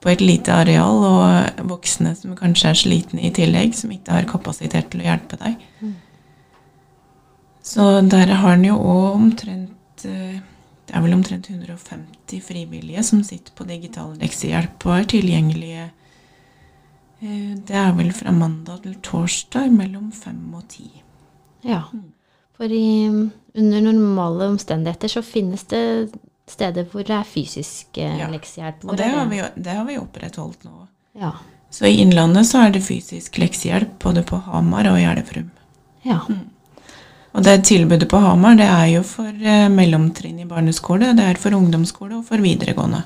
på 0.00 0.08
et 0.08 0.22
lite 0.24 0.52
areal, 0.52 1.02
og 1.04 1.66
voksne 1.68 2.14
som 2.16 2.36
kanskje 2.38 2.70
er 2.70 2.78
slitne 2.78 3.24
i 3.26 3.32
tillegg, 3.36 3.74
som 3.76 3.92
ikke 3.92 4.14
har 4.16 4.28
kapasitet 4.30 4.88
til 4.92 5.02
å 5.02 5.08
hjelpe 5.10 5.36
deg. 5.40 5.66
Så 7.70 7.86
der 8.08 8.32
har 8.40 8.56
en 8.56 8.64
jo 8.64 8.78
òg 8.78 9.18
omtrent 9.18 10.06
eh, 10.08 10.40
Det 10.88 10.96
er 10.96 11.02
vel 11.04 11.12
omtrent 11.14 11.46
150 11.46 12.40
frivillige 12.42 13.02
som 13.06 13.20
sitter 13.22 13.52
på 13.54 13.66
digital 13.68 14.16
leksehjelp 14.18 14.86
og 14.88 14.94
er 14.96 15.04
tilgjengelige. 15.12 15.84
Eh, 17.20 17.52
Det 17.68 17.76
er 17.76 17.92
vel 17.94 18.10
fra 18.16 18.32
mandag 18.32 18.82
til 18.82 18.96
torsdag 19.04 19.70
mellom 19.70 20.10
fem 20.10 20.40
og 20.54 20.64
ti. 20.72 20.88
Ja. 21.62 21.84
For 22.56 22.64
i, 22.64 23.06
under 23.54 23.80
normale 23.80 24.48
omstendigheter 24.50 25.08
så 25.08 25.22
finnes 25.22 25.62
det 25.70 26.10
steder 26.50 26.84
hvor 26.90 27.04
det 27.06 27.14
er 27.16 27.24
fysisk 27.28 27.98
eh, 27.98 28.18
Ja. 28.20 28.28
leksehjelp. 28.30 28.82
Hvor 28.84 28.92
Og 28.92 28.96
det 29.00 29.08
har, 29.14 29.26
vi, 29.30 29.40
det 29.56 29.74
har 29.76 29.84
vi 29.88 29.98
opprettholdt 29.98 30.64
nå. 30.64 30.86
Ja. 31.20 31.32
Så 31.70 31.86
i 31.86 32.00
Innlandet 32.02 32.46
så 32.48 32.64
er 32.66 32.72
det 32.74 32.82
fysisk 32.82 33.38
leksehjelp 33.38 33.98
både 34.02 34.22
på 34.26 34.40
Hamar 34.46 34.88
og 34.90 34.98
i 35.00 35.04
Elverum. 35.06 35.50
ja. 36.04 36.20
Og 37.32 37.44
det 37.46 37.60
tilbudet 37.62 38.08
på 38.10 38.18
Hamar 38.18 38.56
det 38.58 38.66
er 38.66 38.86
jo 38.90 39.02
for 39.06 39.28
eh, 39.30 39.68
mellomtrinn 39.70 40.40
i 40.42 40.46
barneskole, 40.50 41.12
det 41.14 41.22
er 41.30 41.38
for 41.38 41.54
ungdomsskole 41.54 42.16
og 42.18 42.24
for 42.26 42.42
videregående. 42.42 43.04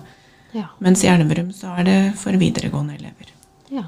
ja. 0.54 0.70
Mens 0.80 1.04
i 1.04 1.08
Elverum 1.12 1.50
så 1.52 1.74
er 1.78 1.84
det 1.84 1.98
for 2.16 2.32
videregående 2.32 2.94
elever. 2.96 3.34
ja. 3.70 3.84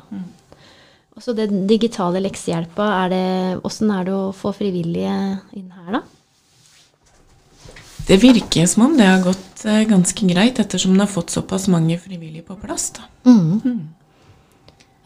Og 1.17 1.23
så 1.25 1.33
den 1.33 1.63
digitale 1.67 2.21
leksehjelpa, 2.21 2.87
er 3.07 3.09
det, 3.09 3.61
åssen 3.65 3.89
er 3.91 4.05
det 4.05 4.13
å 4.13 4.35
få 4.37 4.51
frivillige 4.53 5.15
inn 5.57 5.71
her, 5.73 5.95
da? 5.95 6.01
Det 8.07 8.17
virker 8.23 8.67
som 8.71 8.87
om 8.87 8.97
det 8.99 9.07
har 9.07 9.23
gått 9.25 9.65
eh, 9.65 9.83
ganske 9.91 10.27
greit, 10.27 10.59
ettersom 10.63 10.95
det 10.95 11.05
har 11.05 11.11
fått 11.11 11.35
såpass 11.35 11.67
mange 11.69 11.99
frivillige 11.99 12.47
på 12.47 12.57
plass. 12.61 12.93
da. 12.99 13.07
Mm. 13.31 13.89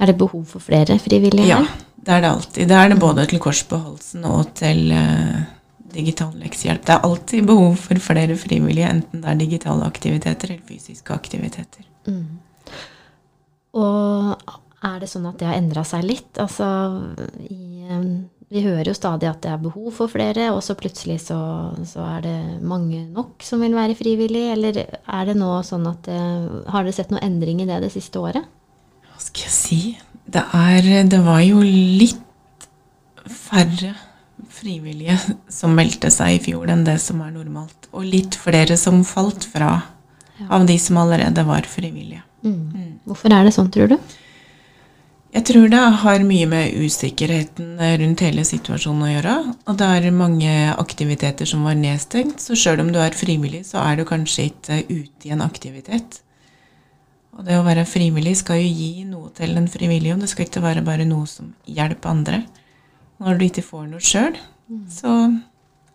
Er 0.00 0.06
det 0.06 0.18
behov 0.20 0.44
for 0.48 0.64
flere 0.64 0.98
frivillige 0.98 1.48
Ja, 1.48 1.64
det 1.96 2.12
er 2.12 2.20
det 2.24 2.30
alltid. 2.30 2.68
Det 2.68 2.76
er 2.76 2.92
det 2.92 3.00
både 3.00 3.26
til 3.28 3.40
Kors 3.40 3.62
på 3.68 3.80
halsen 3.80 4.24
og 4.28 4.54
til 4.56 4.92
uh, 4.92 5.40
digital 5.94 6.32
leksehjelp. 6.40 6.84
Det 6.86 6.94
er 6.94 7.08
alltid 7.08 7.46
behov 7.48 7.76
for 7.80 8.00
flere 8.04 8.36
frivillige, 8.40 8.88
enten 8.88 9.24
det 9.24 9.32
er 9.32 9.42
digitale 9.42 9.88
aktiviteter 9.88 10.54
eller 10.54 10.64
fysiske 10.68 11.14
aktiviteter. 11.14 11.84
Mm. 12.08 12.40
Og 13.80 14.56
er 14.80 14.96
det 15.02 15.10
sånn 15.12 15.28
at 15.28 15.36
det 15.40 15.48
har 15.50 15.60
endra 15.60 15.84
seg 15.84 16.06
litt? 16.08 16.32
Altså, 16.40 16.66
i, 17.44 17.59
vi 18.60 18.66
hører 18.68 18.90
jo 18.90 18.96
stadig 18.96 19.28
at 19.30 19.40
det 19.44 19.50
er 19.54 19.62
behov 19.62 19.88
for 19.96 20.12
flere, 20.12 20.50
og 20.52 20.60
så 20.64 20.76
plutselig 20.78 21.20
så, 21.24 21.38
så 21.88 22.04
er 22.18 22.24
det 22.26 22.36
mange 22.60 23.06
nok 23.08 23.40
som 23.46 23.62
vil 23.64 23.76
være 23.76 23.96
frivillige. 23.98 24.52
Eller 24.56 24.80
er 24.84 25.28
det 25.28 25.36
nå 25.40 25.52
sånn 25.66 25.88
at 25.88 26.04
det, 26.08 26.20
Har 26.68 26.84
dere 26.84 26.96
sett 26.96 27.12
noen 27.12 27.24
endring 27.24 27.62
i 27.64 27.68
det 27.68 27.80
det 27.86 27.92
siste 27.94 28.20
året? 28.20 28.44
Hva 29.08 29.24
skal 29.24 29.46
jeg 29.46 29.56
si? 29.56 29.80
Det, 30.30 30.44
er, 30.44 30.90
det 31.08 31.22
var 31.24 31.40
jo 31.42 31.64
litt 31.64 32.68
færre 33.30 33.94
frivillige 34.50 35.16
som 35.52 35.74
meldte 35.76 36.10
seg 36.12 36.36
i 36.36 36.42
fjor 36.50 36.70
enn 36.72 36.84
det 36.86 36.98
som 37.02 37.20
er 37.24 37.32
normalt. 37.34 37.88
Og 37.96 38.06
litt 38.06 38.36
flere 38.38 38.76
som 38.80 39.02
falt 39.08 39.46
fra 39.48 39.74
av 40.48 40.66
de 40.68 40.76
som 40.80 41.00
allerede 41.00 41.44
var 41.44 41.68
frivillige. 41.68 42.22
Mm. 42.44 43.00
Hvorfor 43.08 43.32
er 43.32 43.44
det 43.44 43.52
sånn, 43.56 43.68
tror 43.72 43.92
du? 43.92 43.96
Jeg 45.30 45.44
tror 45.46 45.68
det 45.70 45.80
har 46.02 46.24
mye 46.26 46.46
med 46.50 46.72
usikkerheten 46.74 47.76
rundt 47.78 48.22
hele 48.24 48.42
situasjonen 48.46 49.04
å 49.06 49.10
gjøre. 49.12 49.34
Og 49.70 49.76
det 49.78 49.86
er 49.86 50.08
mange 50.14 50.54
aktiviteter 50.74 51.46
som 51.46 51.62
var 51.68 51.76
nedstengt, 51.78 52.42
så 52.42 52.56
sjøl 52.58 52.82
om 52.82 52.90
du 52.90 52.98
er 52.98 53.14
frivillig, 53.14 53.62
så 53.68 53.78
er 53.84 54.00
du 54.00 54.04
kanskje 54.08 54.48
ikke 54.50 54.80
ute 54.90 55.28
i 55.28 55.34
en 55.36 55.44
aktivitet. 55.46 56.18
Og 57.38 57.44
det 57.46 57.54
å 57.60 57.62
være 57.64 57.86
frivillig 57.86 58.34
skal 58.40 58.58
jo 58.58 58.72
gi 58.74 59.04
noe 59.06 59.30
til 59.38 59.54
den 59.54 59.68
frivillige, 59.70 60.16
og 60.16 60.24
det 60.24 60.32
skal 60.32 60.48
ikke 60.48 60.64
være 60.64 60.82
bare 60.84 61.06
noe 61.06 61.30
som 61.30 61.52
hjelper 61.64 62.10
andre. 62.10 62.40
Når 63.22 63.38
du 63.38 63.44
ikke 63.46 63.64
får 63.64 63.86
noe 63.92 64.02
sjøl, 64.02 64.34
så 64.90 65.14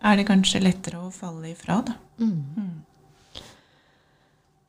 er 0.00 0.16
det 0.16 0.26
kanskje 0.28 0.64
lettere 0.64 1.02
å 1.04 1.12
falle 1.12 1.52
ifra, 1.52 1.82
da. 1.84 1.98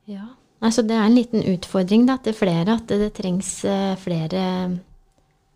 Ja. 0.08 0.28
Nei, 0.58 0.70
så 0.74 0.82
det 0.82 0.96
er 0.96 1.06
en 1.06 1.14
liten 1.14 1.44
utfordring 1.54 2.06
da, 2.08 2.16
til 2.22 2.34
flere 2.34 2.78
at 2.80 2.88
det, 2.90 2.98
det 3.04 3.12
trengs 3.14 3.50
eh, 3.68 3.92
flere 4.00 4.44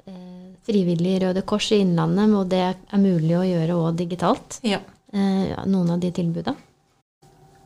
eh, 0.07 0.51
frivillige 0.67 1.25
Røde 1.25 1.43
Kors 1.47 1.73
i 1.75 1.81
Innlandet, 1.83 2.35
og 2.39 2.51
det 2.53 2.63
er 2.71 3.03
mulig 3.03 3.35
å 3.39 3.47
gjøre 3.47 3.79
òg 3.81 3.99
digitalt. 3.99 4.61
Ja. 4.67 4.79
Eh, 5.13 5.57
noen 5.67 5.91
av 5.93 5.99
de 6.03 6.13
tilbuda. 6.15 6.55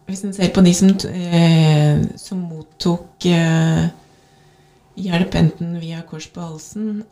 Hvis 0.06 0.22
en 0.24 0.32
ser 0.34 0.52
på 0.54 0.62
de 0.64 0.72
som, 0.74 0.94
eh, 1.10 2.00
som 2.16 2.40
mottok 2.46 3.26
eh, 3.26 3.84
hjelp 4.96 5.34
enten 5.34 5.76
via 5.82 6.00
Kors 6.08 6.28
på 6.32 6.40
halsen 6.40 7.04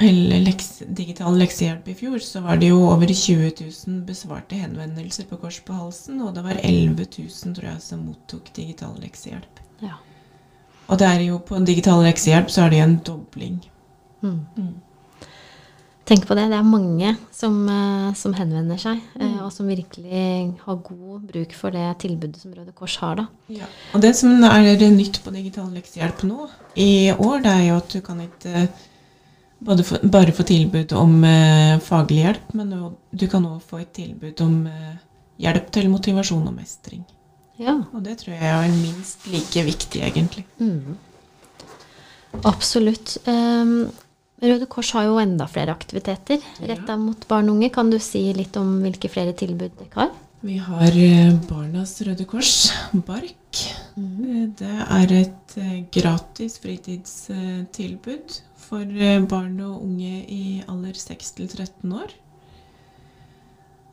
eller 0.00 0.40
leks, 0.40 0.82
digital 0.96 1.34
leksehjelp 1.36 1.88
i 1.92 1.94
fjor, 1.94 2.18
så 2.24 2.40
var 2.40 2.56
det 2.60 2.70
jo 2.70 2.78
over 2.88 3.10
20 3.12 3.50
000 3.60 3.98
besvarte 4.08 4.56
henvendelser 4.56 5.26
på 5.28 5.36
Kors 5.42 5.58
på 5.66 5.76
halsen, 5.76 6.22
og 6.24 6.32
det 6.36 6.44
var 6.46 6.60
11 6.62 7.04
000 7.18 7.56
tror 7.58 7.68
jeg, 7.68 7.82
som 7.84 8.06
mottok 8.06 8.48
digital 8.56 8.94
leksehjelp. 9.02 9.60
Ja. 9.84 9.98
Og 10.88 10.98
det 10.98 11.08
er 11.08 11.26
jo 11.28 11.42
på 11.44 11.60
digital 11.68 12.00
leksehjelp 12.08 12.48
så 12.50 12.64
er 12.64 12.72
det 12.72 12.80
en 12.80 12.96
dobling. 13.06 13.60
Mm. 14.24 14.72
Tenk 16.10 16.24
på 16.26 16.34
det. 16.34 16.48
Det 16.50 16.58
er 16.58 16.66
mange 16.66 17.12
som, 17.30 17.60
eh, 17.70 18.10
som 18.18 18.32
henvender 18.34 18.80
seg, 18.80 18.98
mm. 19.14 19.36
og 19.44 19.52
som 19.54 19.68
virkelig 19.70 20.54
har 20.64 20.84
god 20.88 21.28
bruk 21.28 21.52
for 21.54 21.76
det 21.76 21.86
tilbudet 22.02 22.40
som 22.40 22.56
Røde 22.56 22.72
Kors 22.74 22.96
har. 23.04 23.20
da. 23.20 23.68
Og 23.94 24.02
det 24.02 24.16
som 24.18 24.32
er 24.48 24.80
nytt 24.90 25.20
på 25.22 25.30
digital 25.36 25.68
leksehjelp 25.76 26.24
nå 26.26 26.48
i 26.74 27.12
år, 27.12 27.42
det 27.44 27.52
er 27.52 27.66
jo 27.68 27.76
at 27.84 27.92
du 27.92 28.00
kan 28.00 28.24
ikke 28.24 28.70
få, 29.66 30.00
bare 30.08 30.32
få 30.32 30.46
tilbud 30.48 30.92
om 30.96 31.24
eh, 31.24 31.78
faglig 31.84 32.24
hjelp, 32.24 32.52
men 32.58 32.72
du, 32.72 32.90
du 33.12 33.26
kan 33.30 33.46
òg 33.46 33.60
få 33.62 33.82
et 33.82 33.92
tilbud 33.96 34.40
om 34.44 34.60
eh, 34.70 34.98
hjelp 35.40 35.70
til 35.74 35.90
motivasjon 35.92 36.46
og 36.48 36.56
mestring. 36.56 37.04
Ja. 37.60 37.76
Og 37.92 38.04
det 38.04 38.20
tror 38.22 38.36
jeg 38.36 38.48
er 38.48 38.70
minst 38.72 39.26
like 39.28 39.64
viktig, 39.66 40.00
egentlig. 40.06 40.46
Mm. 40.58 40.96
Absolutt. 42.46 43.18
Um, 43.28 43.90
Røde 44.40 44.64
Kors 44.70 44.94
har 44.96 45.04
jo 45.04 45.18
enda 45.20 45.44
flere 45.50 45.74
aktiviteter 45.74 46.40
retta 46.64 46.96
mot 46.96 47.26
barn 47.28 47.50
og 47.50 47.58
unge. 47.58 47.68
Kan 47.74 47.90
du 47.92 47.98
si 48.00 48.22
litt 48.36 48.56
om 48.56 48.78
hvilke 48.80 49.10
flere 49.12 49.36
tilbud 49.36 49.76
dere 49.76 49.92
har? 49.98 50.14
Vi 50.40 50.56
har 50.56 50.96
eh, 50.96 51.34
Barnas 51.50 51.98
Røde 52.06 52.24
Kors, 52.24 52.70
BARK. 53.06 53.36
Eh, 53.50 54.48
Det 54.58 54.76
er 54.86 55.12
et 55.12 55.56
eh, 55.58 55.84
gratis 55.92 56.58
fritidstilbud 56.62 58.40
for 58.56 58.80
eh, 58.82 59.20
barn 59.26 59.60
og 59.60 59.82
unge 59.82 60.24
i 60.28 60.62
alder 60.68 60.94
6 60.94 61.32
til 61.36 61.48
13 61.48 61.92
år. 61.92 62.12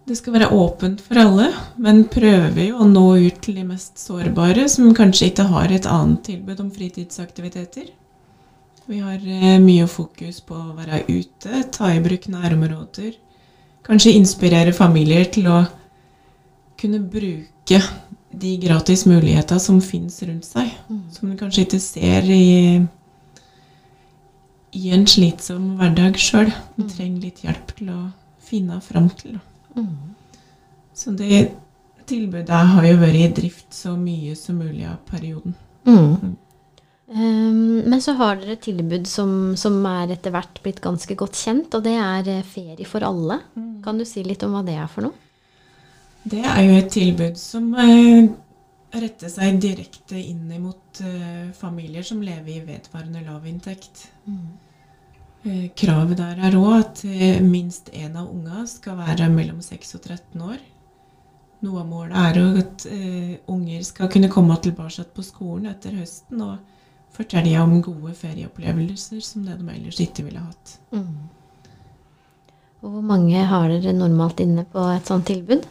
Det 0.07 0.15
skal 0.15 0.37
være 0.37 0.53
åpent 0.55 1.01
for 1.03 1.19
alle, 1.19 1.49
men 1.83 2.05
prøver 2.07 2.69
jo 2.69 2.77
å 2.79 2.87
nå 2.87 3.07
ut 3.25 3.41
til 3.43 3.57
de 3.59 3.65
mest 3.67 3.99
sårbare, 3.99 4.69
som 4.71 4.93
kanskje 4.95 5.33
ikke 5.33 5.49
har 5.49 5.73
et 5.73 5.89
annet 5.89 6.21
tilbud 6.29 6.61
om 6.63 6.69
fritidsaktiviteter. 6.71 7.89
Vi 8.87 9.01
har 9.03 9.19
eh, 9.19 9.57
mye 9.59 9.87
fokus 9.91 10.39
på 10.47 10.55
å 10.55 10.75
være 10.77 11.01
ute, 11.09 11.65
ta 11.75 11.91
i 11.91 11.99
bruk 11.99 12.29
nærområder. 12.31 13.17
Kanskje 13.83 14.15
inspirere 14.15 14.71
familier 14.75 15.27
til 15.31 15.49
å 15.51 15.65
kunne 16.79 17.01
bruke 17.03 17.81
de 18.31 18.57
gratis 18.61 19.05
muligheter 19.07 19.59
som 19.61 19.81
finnes 19.81 20.17
rundt 20.23 20.45
seg. 20.45 20.71
Som 21.15 21.31
du 21.31 21.37
kanskje 21.39 21.65
ikke 21.65 21.79
ser 21.81 22.27
i, 22.31 22.81
i 24.77 24.89
en 24.95 25.07
slitsom 25.09 25.75
hverdag 25.79 26.19
sjøl. 26.21 26.51
Du 26.75 26.87
trenger 26.89 27.29
litt 27.29 27.43
hjelp 27.45 27.71
til 27.77 27.93
å 27.93 28.01
finne 28.47 28.81
fram 28.83 29.09
til. 29.19 29.37
da. 29.75 29.85
Så 30.97 31.13
det 31.13 31.51
tilbudet 32.07 32.65
har 32.71 32.85
jo 32.87 32.99
vært 33.01 33.19
i 33.21 33.31
drift 33.41 33.73
så 33.75 33.93
mye 33.99 34.35
som 34.39 34.59
mulig 34.61 34.85
av 34.87 34.99
perioden. 35.09 35.55
Mm. 35.87 36.35
Um, 37.07 37.83
men 37.87 38.01
så 38.03 38.17
har 38.19 38.39
dere 38.39 38.57
et 38.57 38.65
tilbud 38.65 39.07
som, 39.07 39.53
som 39.59 39.77
er 39.87 40.11
etter 40.15 40.33
hvert 40.33 40.59
blitt 40.63 40.81
ganske 40.83 41.15
godt 41.19 41.37
kjent, 41.39 41.75
og 41.77 41.85
det 41.85 41.95
er 41.99 42.27
eh, 42.31 42.43
Ferie 42.47 42.87
for 42.87 43.05
alle. 43.07 43.39
Kan 43.83 43.99
du 43.99 44.03
si 44.07 44.23
litt 44.25 44.43
om 44.43 44.55
hva 44.55 44.63
det 44.67 44.75
er 44.75 44.89
for 44.91 45.07
noe? 45.07 45.26
Det 46.27 46.43
er 46.43 46.63
jo 46.65 46.75
et 46.75 46.89
tilbud 46.91 47.37
som 47.39 47.67
eh, 47.79 48.25
retter 48.97 49.31
seg 49.31 49.59
direkte 49.63 50.17
inn 50.19 50.49
mot 50.59 50.99
eh, 51.05 51.51
familier 51.55 52.03
som 52.03 52.23
lever 52.25 52.57
i 52.57 52.63
vedvarende 52.65 53.21
lavinntekt. 53.23 54.07
Eh, 54.27 55.69
kravet 55.77 56.19
der 56.19 56.41
er 56.49 56.57
òg 56.59 56.73
at 56.81 57.03
minst 57.45 57.93
én 57.93 58.17
av 58.17 58.27
unga 58.27 58.65
skal 58.67 58.97
være 58.99 59.29
mellom 59.31 59.61
6 59.63 59.95
og 59.99 60.09
13 60.09 60.43
år. 60.49 60.57
Noe 61.63 61.79
av 61.81 61.87
målet 61.89 62.17
er 62.19 62.41
jo 62.41 62.49
at 62.61 62.83
unger 63.49 63.85
skal 63.87 64.11
kunne 64.13 64.29
komme 64.29 64.57
tilbake 64.61 65.07
på 65.15 65.23
skolen 65.25 65.71
etter 65.71 65.95
høsten 65.97 66.43
og 66.45 66.57
fortelle 67.15 67.55
om 67.63 67.79
gode 67.81 68.13
ferieopplevelser 68.19 69.23
som 69.25 69.47
det 69.47 69.55
de 69.61 69.71
ellers 69.73 70.03
ikke 70.03 70.27
ville 70.27 70.43
hatt. 70.43 70.75
Og 72.83 72.91
hvor 72.91 73.01
mange 73.15 73.47
har 73.49 73.71
dere 73.71 73.95
normalt 73.95 74.43
inne 74.43 74.67
på 74.69 74.83
et 74.91 75.09
sånt 75.09 75.25
tilbud? 75.31 75.65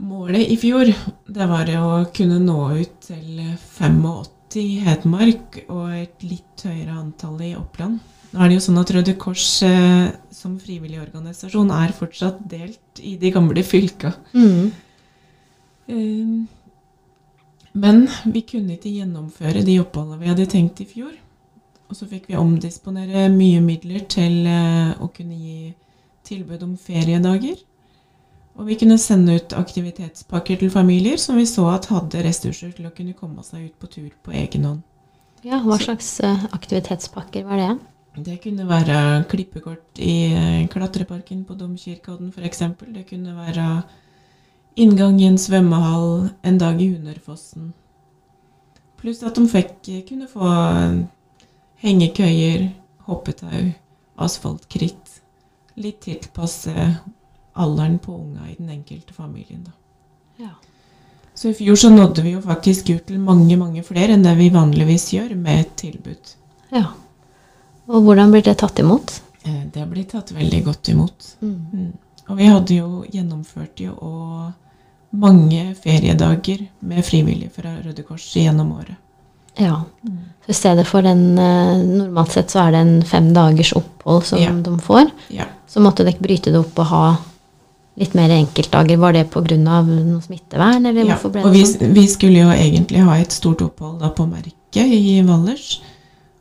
Målet 0.00 0.48
i 0.48 0.56
fjor 0.56 0.88
det 1.28 1.46
var 1.50 1.70
å 1.76 1.88
kunne 2.14 2.38
nå 2.40 2.60
ut 2.80 2.94
til 3.04 3.42
85 3.68 4.30
i 4.58 4.80
Hedmark 4.82 5.60
og 5.68 5.92
et 5.94 6.24
litt 6.26 6.64
høyere 6.64 6.96
antall 6.96 7.36
i 7.44 7.52
Oppland. 7.58 8.00
Nå 8.30 8.40
er 8.40 8.50
det 8.50 8.56
jo 8.56 8.64
sånn 8.64 8.80
at 8.80 8.90
Røde 8.94 9.14
Kors 9.20 9.46
eh, 9.66 10.08
som 10.34 10.56
frivillig 10.62 11.00
organisasjon 11.02 11.70
er 11.74 11.94
fortsatt 11.94 12.40
delt 12.50 13.02
i 13.02 13.16
de 13.20 13.32
gamle 13.34 13.62
fylka. 13.66 14.12
Eh, 15.90 16.36
men 17.72 18.04
vi 18.24 18.42
kunne 18.46 18.76
ikke 18.76 18.92
gjennomføre 18.94 19.64
de 19.66 19.78
oppholdene 19.82 20.20
vi 20.22 20.30
hadde 20.30 20.48
tenkt 20.50 20.82
i 20.82 20.88
fjor. 20.88 21.12
Og 21.90 21.98
så 21.98 22.06
fikk 22.10 22.30
vi 22.30 22.38
omdisponere 22.38 23.28
mye 23.34 23.60
midler 23.62 24.06
til 24.10 24.46
eh, 24.46 24.94
å 24.96 25.10
kunne 25.14 25.38
gi 25.38 25.72
tilbud 26.26 26.62
om 26.66 26.76
feriedager. 26.78 27.58
Og 28.60 28.66
vi 28.68 28.76
kunne 28.76 28.98
sende 29.00 29.38
ut 29.38 29.54
aktivitetspakker 29.56 30.58
til 30.60 30.70
familier 30.72 31.16
som 31.20 31.38
vi 31.40 31.46
så 31.48 31.64
at 31.72 31.86
hadde 31.88 32.20
ressurser 32.26 32.74
til 32.76 32.90
å 32.90 32.92
kunne 32.92 33.16
komme 33.16 33.40
seg 33.46 33.70
ut 33.70 33.76
på 33.80 33.88
tur 33.88 34.10
på 34.20 34.34
egen 34.36 34.66
hånd. 34.68 34.82
Ja, 35.40 35.62
Hva 35.64 35.78
slags 35.80 36.18
eh, 36.20 36.42
aktivitetspakker 36.52 37.46
var 37.48 37.56
det? 37.56 37.70
Det 38.26 38.34
kunne 38.42 38.66
være 38.68 39.24
klippekort 39.30 40.00
i 40.04 40.16
eh, 40.36 40.66
klatreparken 40.68 41.46
på 41.48 41.56
Domkirkeodden 41.56 42.34
f.eks. 42.34 42.60
Det 42.92 43.06
kunne 43.08 43.32
være 43.38 43.68
inngang 44.76 45.16
i 45.22 45.30
en 45.30 45.40
svømmehall, 45.40 46.28
en 46.44 46.58
dag 46.60 46.82
i 46.82 46.90
Hunderfossen. 46.92 47.70
Pluss 49.00 49.22
at 49.24 49.40
de 49.40 49.46
fikk 49.48 49.88
kunne 50.10 50.28
få 50.28 50.50
hengekøyer, 51.80 52.68
hoppetau, 53.08 53.72
asfaltkritt. 54.20 55.16
Litt 55.80 56.04
tilpasse 56.04 56.90
alderen 57.54 57.98
på 57.98 58.14
unga 58.14 58.48
i 58.50 58.54
den 58.58 58.68
enkelte 58.70 59.12
familien. 59.12 59.64
Da. 59.64 59.72
Ja. 60.44 60.50
Så 61.34 61.48
i 61.48 61.54
fjor 61.54 61.76
så 61.76 61.90
nådde 61.90 62.22
vi 62.22 62.30
jo 62.34 62.40
faktisk 62.40 62.90
ut 62.90 63.06
til 63.06 63.18
mange, 63.20 63.56
mange 63.56 63.82
flere 63.86 64.12
enn 64.14 64.22
det 64.22 64.36
vi 64.38 64.50
vanligvis 64.50 65.08
gjør 65.14 65.34
med 65.36 65.60
et 65.60 65.76
tilbud. 65.76 66.34
ja. 66.72 66.84
Og 67.90 68.02
hvordan 68.06 68.30
blir 68.30 68.42
det 68.46 68.58
tatt 68.58 68.78
imot? 68.78 69.20
Eh, 69.44 69.64
Det 69.72 69.82
blir 69.90 70.04
tatt 70.04 70.30
veldig 70.32 70.64
godt 70.64 70.88
imot. 70.92 71.24
Mm. 71.42 71.66
Mm. 71.72 71.92
Og 72.28 72.36
vi 72.38 72.44
hadde 72.46 72.74
jo 72.76 73.04
gjennomført 73.10 73.80
jo 73.82 73.94
mange 75.10 75.74
feriedager 75.74 76.68
med 76.86 77.02
frivillige 77.04 77.50
fra 77.50 77.72
Røde 77.82 78.04
Kors 78.06 78.28
gjennom 78.36 78.72
året. 78.76 78.94
Ja. 79.58 79.80
Så 80.46 80.52
i 80.54 80.54
stedet 80.54 80.86
for 80.86 81.02
den 81.02 81.36
eh, 81.38 81.80
Normalt 81.82 82.30
sett 82.36 82.50
så 82.54 82.62
er 82.68 82.70
det 82.76 82.80
en 82.84 83.02
fem 83.02 83.32
dagers 83.34 83.72
opphold 83.76 84.22
som 84.24 84.38
Ja. 84.38 84.52
de 84.52 84.78
får. 84.78 85.10
Ja. 85.34 85.44
Så 85.66 85.80
måtte 85.82 86.04
dere 86.06 86.20
bryte 86.22 86.52
det 86.52 86.60
opp 86.60 86.78
og 86.78 86.86
ha 86.86 87.16
litt 88.00 88.16
mer 88.16 88.32
enkeltdager. 88.34 88.98
Var 89.00 89.16
det 89.16 89.26
pga. 89.32 89.56
noe 89.60 90.24
smittevern, 90.24 90.88
eller 90.90 91.12
ja. 91.12 91.18
Og 91.20 91.52
vi, 91.52 91.64
sånn? 91.68 91.94
vi 91.96 92.06
skulle 92.10 92.44
jo 92.44 92.50
egentlig 92.54 93.04
ha 93.06 93.18
et 93.20 93.32
stort 93.36 93.62
opphold 93.66 94.00
da 94.02 94.12
på 94.16 94.26
Merket 94.30 94.94
i 94.96 95.20
Valdres. 95.26 95.80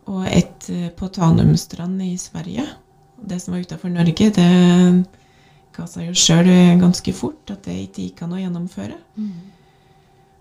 Og 0.09 0.25
et 0.25 0.69
eh, 0.73 0.89
på 0.95 1.11
Tanumstrand 1.13 2.01
i 2.01 2.15
Sverige. 2.17 2.65
Det 3.19 3.37
som 3.43 3.53
var 3.53 3.61
utafor 3.67 3.91
Norge, 3.93 4.31
det 4.33 4.49
ga 5.75 5.85
seg 5.87 6.09
jo 6.09 6.17
sjøl 6.17 6.49
ganske 6.79 7.13
fort 7.13 7.51
at 7.53 7.67
det 7.67 7.75
ikke 7.85 8.07
gikk 8.07 8.23
an 8.25 8.35
å 8.35 8.41
gjennomføre. 8.41 8.95
Mm. 9.19 9.33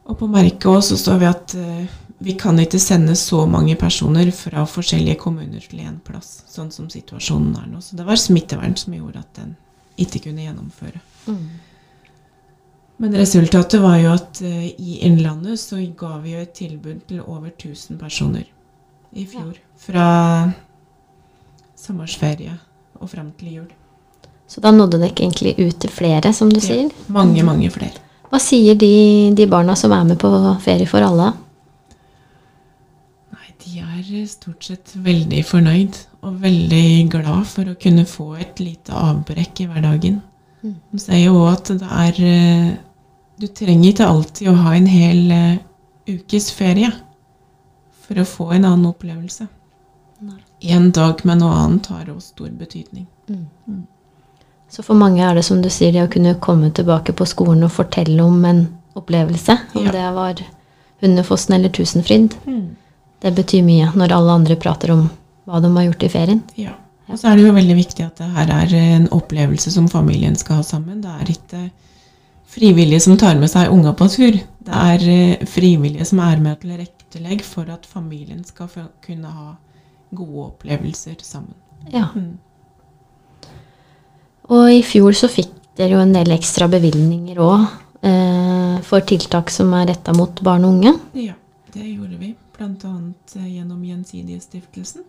Og 0.08 0.16
på 0.16 0.28
merket 0.30 0.70
også 0.70 0.94
så 0.94 1.02
står 1.02 1.18
vi 1.20 1.28
at 1.28 1.54
eh, 1.58 1.96
vi 2.18 2.34
kan 2.38 2.58
ikke 2.58 2.80
sende 2.82 3.14
så 3.16 3.44
mange 3.46 3.76
personer 3.78 4.30
fra 4.34 4.64
forskjellige 4.66 5.20
kommuner 5.20 5.62
til 5.62 5.84
én 5.84 5.98
plass, 6.04 6.42
sånn 6.50 6.72
som 6.74 6.88
situasjonen 6.90 7.54
er 7.60 7.68
nå. 7.70 7.82
Så 7.84 7.98
det 7.98 8.06
var 8.08 8.18
smittevern 8.18 8.74
som 8.78 8.96
gjorde 8.96 9.22
at 9.22 9.38
den 9.38 9.54
ikke 10.00 10.24
kunne 10.26 10.46
gjennomføre. 10.46 11.02
Mm. 11.26 11.48
Men 12.98 13.14
resultatet 13.14 13.80
var 13.80 13.98
jo 14.02 14.12
at 14.14 14.40
uh, 14.42 14.64
i 14.66 14.98
Innlandet 15.06 15.60
så 15.60 15.78
ga 15.98 16.16
vi 16.22 16.34
jo 16.34 16.40
et 16.42 16.54
tilbud 16.56 17.04
til 17.08 17.20
over 17.22 17.50
1000 17.52 17.98
personer 17.98 18.46
i 19.12 19.26
fjor. 19.26 19.54
Fra 19.78 20.06
sommersferie 21.78 22.56
og 22.98 23.10
fram 23.10 23.30
til 23.38 23.60
jul. 23.60 23.68
Så 24.48 24.60
da 24.64 24.72
nådde 24.72 24.98
dere 24.98 25.14
egentlig 25.14 25.54
ut 25.60 25.76
til 25.80 25.92
flere, 25.92 26.32
som 26.32 26.50
du 26.50 26.60
sier. 26.60 26.88
Mange, 27.12 27.42
mange 27.44 27.70
flere. 27.70 28.00
Hva 28.28 28.40
sier 28.42 28.76
de, 28.76 29.30
de 29.36 29.46
barna 29.48 29.76
som 29.76 29.92
er 29.92 30.04
med 30.08 30.18
på 30.20 30.30
Ferie 30.64 30.88
for 30.88 31.04
alle? 31.04 31.30
Nei, 33.36 33.52
de 33.64 33.84
er 33.84 34.26
stort 34.28 34.64
sett 34.64 34.96
veldig 35.04 35.44
fornøyd 35.46 36.00
og 36.26 36.40
veldig 36.42 36.88
glad 37.12 37.46
for 37.48 37.70
å 37.70 37.76
kunne 37.80 38.04
få 38.08 38.32
et 38.40 38.60
lite 38.60 38.96
avbrekk 38.96 39.62
i 39.64 39.68
hverdagen. 39.70 40.18
Mm. 40.62 40.74
De 40.92 40.98
sier 40.98 41.20
jo 41.24 41.34
òg 41.44 41.52
at 41.52 41.68
det 41.78 41.88
er 41.88 42.16
eh, 42.26 42.70
Du 43.38 43.46
trenger 43.46 43.92
ikke 43.92 44.06
alltid 44.10 44.48
å 44.50 44.54
ha 44.64 44.72
en 44.74 44.86
hel 44.90 45.30
eh, 45.30 45.58
ukes 46.10 46.48
ferie 46.50 46.88
for 48.02 48.18
å 48.18 48.24
få 48.26 48.48
en 48.56 48.64
annen 48.64 48.88
opplevelse. 48.88 49.46
Nei. 50.26 50.40
En 50.74 50.88
dag 50.90 51.20
med 51.28 51.38
noe 51.38 51.54
annet 51.54 51.86
har 51.92 52.08
òg 52.10 52.18
stor 52.24 52.48
betydning. 52.50 53.06
Mm. 53.28 53.84
Så 54.68 54.82
for 54.82 54.98
mange 54.98 55.22
er 55.22 55.34
det 55.38 55.44
som 55.46 55.60
du 55.62 55.68
sier, 55.70 55.92
det 55.94 56.02
å 56.02 56.10
kunne 56.10 56.34
komme 56.42 56.72
tilbake 56.74 57.14
på 57.16 57.26
skolen 57.28 57.62
og 57.68 57.70
fortelle 57.76 58.24
om 58.24 58.42
en 58.44 58.64
opplevelse. 58.98 59.54
Om 59.74 59.84
Ja. 59.86 59.92
det 59.92 60.08
var 60.16 60.42
Hundefossen 61.00 61.54
eller 61.54 61.68
Tusenfryd. 61.70 62.34
Det 63.22 63.34
betyr 63.36 63.62
mye 63.62 63.92
når 63.94 64.12
alle 64.16 64.32
andre 64.40 64.56
prater 64.56 64.90
om 64.96 65.10
hva 65.46 65.60
de 65.62 65.70
har 65.76 65.84
gjort 65.84 66.02
i 66.02 66.08
ferien. 66.08 66.42
Ja. 66.56 66.74
Og 67.08 67.16
så 67.16 67.30
er 67.30 67.38
det 67.38 67.46
jo 67.46 67.56
veldig 67.56 67.76
viktig 67.78 68.04
at 68.04 68.20
det 68.20 68.28
her 68.34 68.50
er 68.52 68.72
en 68.78 69.06
opplevelse 69.16 69.72
som 69.72 69.88
familien 69.88 70.36
skal 70.36 70.60
ha 70.60 70.66
sammen. 70.66 71.00
Det 71.04 71.12
er 71.12 71.30
ikke 71.32 71.62
frivillige 72.48 73.00
som 73.04 73.16
tar 73.20 73.38
med 73.40 73.50
seg 73.52 73.72
unga 73.72 73.94
på 73.96 74.08
tur. 74.12 74.36
Det 74.68 74.82
er 74.82 75.06
eh, 75.12 75.46
frivillige 75.48 76.04
som 76.08 76.20
er 76.24 76.42
med 76.44 76.60
til 76.60 76.76
rektelegg 76.76 77.44
for 77.46 77.70
at 77.72 77.88
familien 77.88 78.44
skal 78.44 78.68
kunne 79.04 79.32
ha 79.32 79.54
gode 80.12 80.50
opplevelser 80.50 81.16
sammen. 81.24 81.56
Ja. 81.92 82.10
Mm. 82.14 82.36
Og 84.52 84.72
i 84.72 84.82
fjor 84.84 85.16
så 85.16 85.28
fikk 85.32 85.52
dere 85.78 85.96
jo 85.96 86.02
en 86.02 86.14
del 86.16 86.32
ekstra 86.34 86.68
bevilgninger 86.72 87.40
òg 87.40 87.66
eh, 88.04 88.76
for 88.84 89.04
tiltak 89.08 89.52
som 89.52 89.72
er 89.78 89.88
retta 89.92 90.12
mot 90.16 90.44
barn 90.44 90.68
og 90.68 90.76
unge. 90.76 90.94
Ja, 91.16 91.36
det 91.72 91.88
gjorde 91.88 92.20
vi. 92.20 92.34
Annet 92.58 93.36
eh, 93.38 93.52
gjennom 93.54 93.84
Gjensidigestiftelsen. 93.86 95.04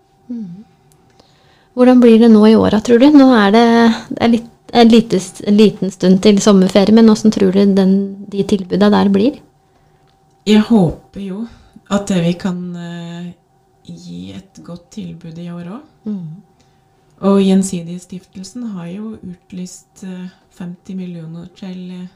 Hvordan 1.77 2.01
blir 2.01 2.19
det 2.19 2.31
nå 2.33 2.41
i 2.47 2.55
åra, 2.57 2.81
tror 2.83 3.01
du? 3.01 3.07
Nå 3.13 3.29
er 3.37 3.53
det, 3.55 3.65
det 4.09 4.23
er 4.25 4.33
litt, 4.33 4.49
en, 4.73 4.89
lite, 4.89 5.19
en 5.47 5.57
liten 5.57 5.93
stund 5.93 6.21
til 6.25 6.41
sommerferie, 6.43 6.95
men 6.95 7.09
åssen 7.11 7.33
tror 7.33 7.53
du 7.55 7.73
den, 7.77 7.95
de 8.31 8.45
tilbuda 8.47 8.89
der 8.93 9.11
blir? 9.13 9.39
Jeg 10.49 10.65
håper 10.69 11.21
jo 11.21 11.43
at 11.93 12.11
vi 12.13 12.33
kan 12.39 12.59
uh, 12.75 13.29
gi 13.85 14.33
et 14.37 14.61
godt 14.65 14.89
tilbud 14.97 15.37
i 15.41 15.49
år 15.53 15.73
òg. 15.77 16.13
Og 17.19 17.41
Gjensidigestiftelsen 17.43 18.69
har 18.75 18.87
jo 18.93 19.15
utlyst 19.17 20.05
uh, 20.07 20.29
50 20.59 20.95
millioner 20.95 21.49
til 21.57 21.79
uh, 21.95 22.07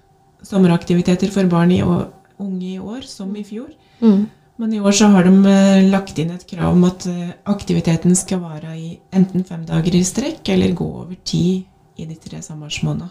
sommeraktiviteter 0.46 1.32
for 1.34 1.50
barn 1.52 1.74
og 1.82 2.13
unge 2.42 2.74
i 2.76 2.80
år, 2.80 3.04
som 3.08 3.34
i 3.36 3.44
fjor. 3.48 3.70
Mm. 4.00 4.28
Men 4.56 4.74
i 4.74 4.80
år 4.80 4.92
så 4.92 5.10
har 5.10 5.26
de 5.26 5.46
eh, 5.50 5.89
lagt 5.89 6.20
inn 6.22 6.32
et 6.32 6.46
krav 6.48 6.76
om 6.76 6.84
at 6.86 7.08
eh, 7.10 7.34
aktiviteten 7.50 8.13
skal 8.16 8.44
vare 8.44 8.76
i 8.78 8.92
enten 9.16 9.46
fem 9.48 9.63
dager 9.66 9.96
i 9.98 10.04
strekk, 10.06 10.50
eller 10.54 10.76
gå 10.78 10.88
over 11.02 11.18
ti 11.26 11.63
i 11.98 12.06
de 12.06 12.18
tre 12.22 12.42
sommersmånedene. 12.42 13.10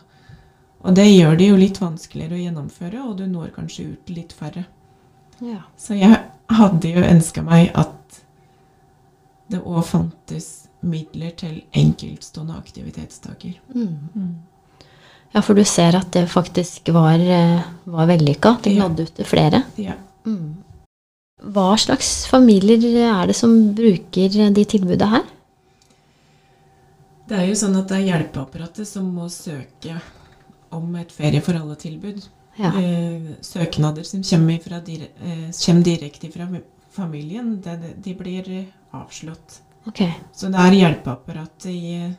Og 0.82 0.94
det 0.98 1.06
gjør 1.06 1.36
det 1.38 1.48
jo 1.50 1.58
litt 1.58 1.78
vanskeligere 1.78 2.38
å 2.38 2.42
gjennomføre, 2.42 3.02
og 3.06 3.18
du 3.18 3.26
når 3.30 3.52
kanskje 3.54 3.92
ut 3.92 4.10
litt 4.10 4.32
færre. 4.34 4.64
Ja. 5.42 5.60
Så 5.78 5.94
jeg 5.98 6.18
hadde 6.50 6.90
jo 6.90 7.04
ønska 7.06 7.44
meg 7.46 7.70
at 7.78 8.22
det 9.52 9.60
òg 9.62 9.84
fantes 9.86 10.48
midler 10.82 11.34
til 11.38 11.60
enkeltstående 11.78 12.56
aktivitetsdager. 12.58 13.54
Mm. 13.74 14.34
ja, 15.34 15.40
for 15.40 15.54
du 15.54 15.62
ser 15.66 15.94
at 15.98 16.10
det 16.14 16.26
faktisk 16.30 16.90
var, 16.94 17.18
eh, 17.18 17.62
var 17.84 18.10
vellykka. 18.10 18.56
Det 18.64 18.74
nådde 18.78 19.06
ut 19.06 19.14
til 19.14 19.28
flere. 19.28 19.62
Ja. 19.78 19.94
Mm. 20.26 20.62
Hva 21.42 21.72
slags 21.80 22.26
familier 22.30 22.82
er 23.02 23.30
det 23.30 23.36
som 23.36 23.54
bruker 23.74 24.36
de 24.54 24.64
tilbudet 24.68 25.08
her? 25.10 25.24
Det 27.26 27.38
er 27.38 27.48
jo 27.48 27.56
sånn 27.58 27.78
at 27.80 27.88
det 27.90 27.98
er 27.98 28.08
hjelpeapparatet 28.10 28.86
som 28.86 29.08
må 29.14 29.28
søke 29.32 29.96
om 30.72 30.94
et 31.00 31.12
ferie 31.14 31.42
for 31.44 31.58
alle-tilbud. 31.58 32.22
Ja. 32.58 32.72
Eh, 32.76 33.32
søknader 33.40 34.04
som 34.04 34.22
kommer, 34.22 34.58
fra 34.60 34.82
eh, 34.84 35.48
kommer 35.56 35.86
direkte 35.86 36.30
fra 36.32 36.48
familien, 36.92 37.54
de 37.62 38.14
blir 38.14 38.50
avslått. 38.92 39.62
Okay. 39.88 40.12
Så 40.32 40.52
det 40.52 40.60
er 40.60 40.78
hjelpeapparatet 40.78 41.70
i 41.72 42.12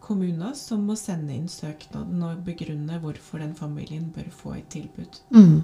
kommunen 0.00 0.54
som 0.56 0.86
må 0.88 0.96
sende 0.96 1.34
inn 1.36 1.50
søknaden 1.52 2.22
og 2.24 2.44
begrunne 2.46 2.98
hvorfor 3.02 3.42
den 3.42 3.52
familien 3.58 4.08
bør 4.14 4.30
få 4.32 4.54
et 4.56 4.70
tilbud. 4.72 5.20
Mm. 5.34 5.60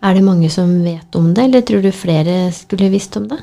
Er 0.00 0.14
det 0.14 0.22
mange 0.22 0.50
som 0.50 0.70
vet 0.84 1.16
om 1.18 1.32
det, 1.34 1.48
eller 1.48 1.64
tror 1.66 1.82
du 1.82 1.90
flere 1.92 2.52
skulle 2.54 2.90
visst 2.92 3.16
om 3.18 3.26
det? 3.30 3.40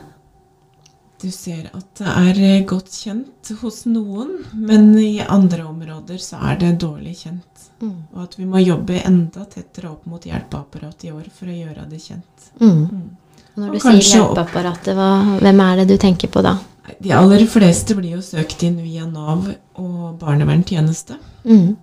Du 1.22 1.32
ser 1.32 1.70
at 1.74 1.88
det 2.00 2.12
er 2.12 2.40
eh, 2.44 2.64
godt 2.68 2.92
kjent 2.92 3.52
hos 3.62 3.86
noen, 3.88 4.38
men 4.54 4.92
i 5.00 5.20
andre 5.24 5.66
områder 5.66 6.20
så 6.22 6.40
er 6.52 6.60
det 6.62 6.74
dårlig 6.84 7.16
kjent. 7.24 7.68
Mm. 7.82 7.96
Og 8.14 8.24
at 8.24 8.36
vi 8.40 8.48
må 8.48 8.62
jobbe 8.64 9.00
enda 9.02 9.46
tettere 9.52 9.92
opp 9.92 10.06
mot 10.12 10.24
hjelpeapparatet 10.24 11.08
i 11.10 11.14
år 11.16 11.28
for 11.34 11.52
å 11.52 11.56
gjøre 11.56 11.88
det 11.92 12.02
kjent. 12.04 12.50
Mm. 12.60 12.84
Mm. 12.84 13.06
Når 13.56 13.76
du 13.76 13.80
sier 13.84 14.02
hjelpeapparatet, 14.02 14.92
hva, 14.96 15.10
hvem 15.42 15.64
er 15.66 15.82
det 15.82 15.90
du 15.92 15.98
tenker 16.00 16.32
på 16.32 16.44
da? 16.46 16.58
De 17.02 17.12
aller 17.16 17.48
fleste 17.50 17.96
blir 17.98 18.18
jo 18.18 18.22
søkt 18.24 18.62
inn 18.68 18.78
via 18.84 19.08
Nav 19.10 19.48
og 19.82 20.20
barnevernstjeneste. 20.22 21.18
Mm. 21.48 21.76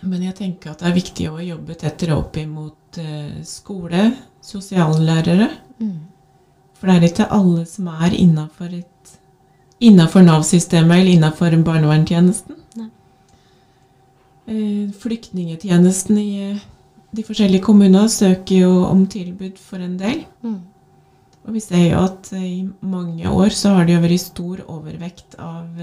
Men 0.00 0.22
jeg 0.24 0.36
tenker 0.38 0.72
at 0.72 0.80
det 0.80 0.88
er 0.88 0.96
viktig 0.96 1.26
å 1.28 1.42
jobbe 1.44 1.76
tettere 1.78 2.16
opp 2.16 2.36
imot 2.40 3.00
eh, 3.00 3.42
skole, 3.44 4.06
sosiallærere. 4.44 5.50
Mm. 5.80 5.98
For 6.78 6.88
det 6.88 6.96
er 6.96 7.06
ikke 7.10 7.28
alle 7.36 7.66
som 7.68 7.90
er 7.92 8.16
innafor 8.16 8.72
Innafor 9.80 10.24
Nav-systemet 10.24 11.00
eller 11.00 11.14
innafor 11.16 11.54
barnevernstjenesten. 11.64 12.56
Eh, 14.50 14.88
Flyktningetjenesten 15.00 16.18
i 16.20 16.30
eh, 16.50 16.64
de 17.16 17.24
forskjellige 17.26 17.64
kommunene 17.64 18.08
søker 18.12 18.64
jo 18.64 18.72
om 18.88 19.06
tilbud 19.08 19.60
for 19.60 19.84
en 19.84 19.96
del. 20.00 20.24
Mm. 20.44 20.60
Og 21.44 21.56
vi 21.56 21.62
ser 21.64 21.86
jo 21.90 22.02
at 22.04 22.32
i 22.36 22.68
mange 22.80 23.28
år 23.28 23.52
så 23.56 23.76
har 23.76 23.88
det 23.88 23.96
jo 23.96 24.02
vært 24.04 24.24
stor 24.24 24.64
overvekt 24.68 25.36
av 25.40 25.80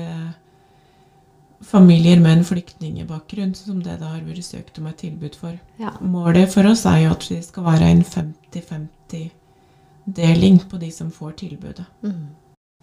familier 1.66 2.20
med 2.22 2.38
en 2.38 2.44
flyktningbakgrunn, 2.46 3.56
som 3.56 3.84
det 3.84 4.00
det 4.00 4.08
har 4.08 4.22
vært 4.22 4.44
søkt 4.46 4.80
om 4.80 4.88
et 4.88 4.98
tilbud 5.02 5.36
for. 5.40 5.52
Ja. 5.82 5.92
Målet 6.02 6.54
for 6.54 6.66
oss 6.70 6.86
er 6.86 6.98
jo 7.06 7.12
at 7.16 7.30
det 7.30 7.46
skal 7.46 7.64
være 7.66 7.86
en 7.92 8.04
50-50-deling 8.06 10.60
på 10.70 10.78
de 10.82 10.92
som 10.94 11.12
får 11.12 11.32
tilbudet. 11.44 11.86
Mm. 12.06 12.26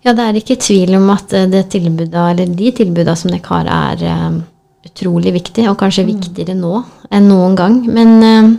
Ja, 0.04 0.10
det 0.12 0.24
er 0.24 0.34
ikke 0.37 0.56
tvil 0.60 0.94
om 0.98 1.10
at 1.14 1.32
eh, 1.32 1.48
det 1.48 1.68
tilbudet, 1.72 2.12
eller 2.12 2.46
de 2.46 2.72
tilbudene 2.76 3.16
som 3.16 3.30
dere 3.32 3.48
har, 3.48 3.66
er 3.94 4.28
um, 4.28 4.42
utrolig 4.84 5.32
viktig, 5.32 5.68
og 5.70 5.78
kanskje 5.80 6.04
Mm. 6.04 6.10
viktigere 6.12 6.54
nå 6.58 6.84
enn 7.10 7.28
noen 7.28 7.54
gang. 7.56 7.87
Men 7.88 8.22
um, 8.22 8.56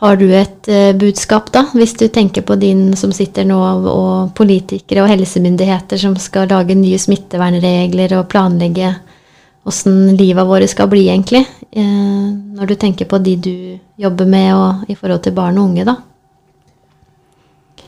har 0.00 0.16
du 0.16 0.32
et 0.32 0.68
uh, 0.68 0.92
budskap, 0.96 1.52
da, 1.52 1.66
hvis 1.74 1.92
du 2.00 2.08
tenker 2.08 2.42
på 2.42 2.54
din 2.56 2.96
som 2.96 3.12
sitter 3.12 3.44
nå, 3.44 3.58
og 3.92 4.32
politikere 4.34 5.02
og 5.02 5.08
helsemyndigheter 5.10 5.96
som 6.00 6.16
skal 6.16 6.48
lage 6.48 6.74
nye 6.74 6.98
smittevernregler 6.98 8.12
og 8.16 8.28
planlegge 8.32 8.94
åssen 9.64 10.16
livet 10.16 10.46
våre 10.46 10.68
skal 10.68 10.88
bli, 10.92 11.06
egentlig? 11.08 11.44
Eh, 11.72 12.28
når 12.56 12.70
du 12.70 12.74
tenker 12.80 13.08
på 13.08 13.18
de 13.18 13.36
du 13.36 13.56
jobber 14.00 14.28
med, 14.28 14.50
og 14.54 14.90
i 14.90 14.96
forhold 14.98 15.24
til 15.24 15.36
barn 15.36 15.58
og 15.58 15.70
unge, 15.70 15.86
da? 15.88 15.96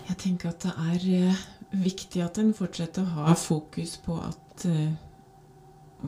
Jeg 0.09 0.17
tenker 0.23 0.53
at 0.53 0.65
det 0.65 0.73
er 0.75 1.09
eh, 1.19 1.43
viktig 1.85 2.23
at 2.25 2.39
en 2.41 2.55
fortsetter 2.57 3.05
å 3.05 3.27
ha 3.27 3.37
fokus 3.39 3.97
på 4.05 4.17
at 4.23 4.67
eh, 4.71 4.95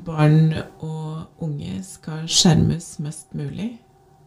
barn 0.07 0.54
og 0.85 1.44
unge 1.44 1.83
skal 1.85 2.24
skjermes 2.28 2.96
mest 3.04 3.37
mulig. 3.37 3.76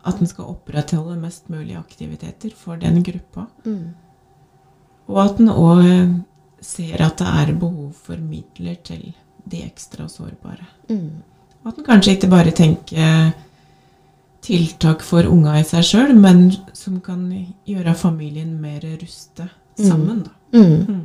At 0.06 0.17
en 0.17 0.30
skal 0.30 0.49
opprettholde 0.49 1.19
mest 1.21 1.49
mulig 1.54 1.75
aktiviteter 1.77 2.54
for 2.58 2.80
den 2.82 3.04
gruppa. 3.06 3.45
Og 5.06 5.19
at 5.21 5.38
en 5.38 5.51
òg 5.54 5.84
ser 6.62 7.04
at 7.06 7.21
det 7.21 7.27
er 7.27 7.54
behov 7.54 7.91
for 7.93 8.17
midler 8.17 8.80
til 8.86 9.12
de 9.52 9.64
ekstra 9.66 10.08
sårbare. 10.10 10.66
Mm. 10.90 11.22
At 11.68 11.78
en 11.78 11.86
kanskje 11.86 12.16
ikke 12.18 12.32
bare 12.32 12.52
tenker 12.56 13.32
tiltak 14.42 15.04
for 15.06 15.28
unga 15.30 15.60
i 15.60 15.66
seg 15.68 15.86
sjøl, 15.86 16.14
men 16.18 16.48
som 16.74 17.00
kan 17.04 17.28
gjøre 17.70 17.94
familien 17.98 18.56
mer 18.62 18.82
ruste 18.98 19.48
sammen. 19.78 20.24
Da. 20.26 20.32
Mm. 20.58 20.80
Mm. 20.88 21.04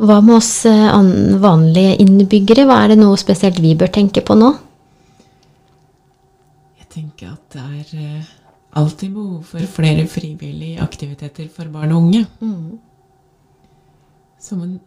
Hva 0.00 0.18
med 0.24 0.38
oss 0.38 0.64
eh, 0.66 0.98
vanlige 1.40 1.96
innbyggere? 2.02 2.64
Hva 2.68 2.82
er 2.84 2.94
det 2.94 3.00
noe 3.02 3.18
spesielt 3.20 3.60
vi 3.62 3.76
bør 3.78 3.92
tenke 3.92 4.24
på 4.24 4.36
nå? 4.38 4.50
Jeg 6.80 6.88
tenker 6.96 7.34
at 7.34 7.54
det 7.54 7.64
er 7.68 8.04
eh, 8.06 8.30
alltid 8.80 9.12
behov 9.14 9.42
for 9.52 9.72
flere 9.78 10.06
frivillige 10.10 10.80
aktiviteter 10.82 11.50
for 11.52 11.70
barn 11.72 11.92
og 11.92 12.06
unge. 12.06 12.24
som 14.40 14.58
man 14.58 14.78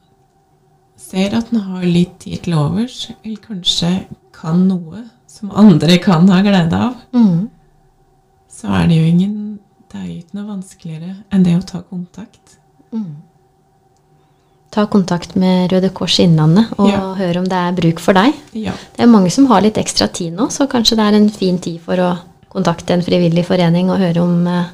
ser 1.03 1.35
at 1.37 1.49
den 1.51 1.59
har 1.67 1.83
litt 1.85 2.15
tid 2.23 2.43
til 2.45 2.55
overs, 2.57 3.09
eller 3.23 3.41
kanskje 3.43 3.91
kan 4.35 4.63
noe 4.67 5.03
som 5.27 5.51
andre 5.57 5.97
kan 6.03 6.27
ha 6.29 6.41
glede 6.45 6.73
av, 6.73 6.95
Mm. 7.13 7.49
så 8.49 8.69
er 8.81 8.87
det 8.87 8.97
jo 9.01 9.05
ingen 9.11 9.39
Det 9.93 9.99
er 10.01 10.07
jo 10.09 10.19
ikke 10.23 10.33
noe 10.39 10.47
vanskeligere 10.47 11.15
enn 11.31 11.43
det 11.45 11.51
å 11.53 11.65
ta 11.69 11.79
kontakt. 11.85 12.55
Mm. 12.91 13.11
Ta 14.73 14.87
kontakt 14.89 15.35
med 15.37 15.69
Røde 15.71 15.91
Kors 15.93 16.15
Innlandet 16.19 16.71
og 16.79 16.87
Ja. 16.89 17.13
høre 17.13 17.37
om 17.37 17.43
det 17.45 17.53
er 17.59 17.75
bruk 17.77 17.99
for 17.99 18.13
deg. 18.13 18.33
Ja. 18.53 18.71
Det 18.97 19.03
er 19.03 19.11
mange 19.11 19.29
som 19.31 19.45
har 19.45 19.61
litt 19.61 19.75
ekstra 19.77 20.07
tid 20.11 20.33
nå, 20.33 20.47
så 20.49 20.65
kanskje 20.67 20.95
det 20.97 21.05
er 21.05 21.13
en 21.19 21.29
fin 21.29 21.59
tid 21.59 21.79
for 21.79 21.95
å 21.97 22.17
kontakte 22.49 22.89
en 22.95 23.03
frivillig 23.03 23.45
forening 23.45 23.91
og 23.91 23.99
høre 23.99 24.17
om, 24.23 24.47
eh, 24.47 24.65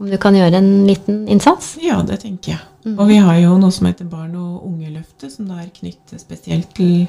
om 0.00 0.08
du 0.10 0.16
kan 0.18 0.34
gjøre 0.34 0.56
en 0.58 0.86
liten 0.88 1.26
innsats. 1.28 1.74
ja, 1.82 2.00
det 2.02 2.20
tenker 2.22 2.54
jeg. 2.54 2.94
Og 2.96 3.06
vi 3.10 3.16
har 3.20 3.36
jo 3.42 3.58
noe 3.60 3.70
som 3.70 3.86
heter 3.86 4.06
Barn 4.08 4.34
og 4.40 4.64
unge-løftet, 4.66 5.30
som 5.34 5.48
da 5.50 5.58
er 5.60 5.68
knyttet 5.74 6.20
spesielt 6.22 6.70
til 6.74 7.06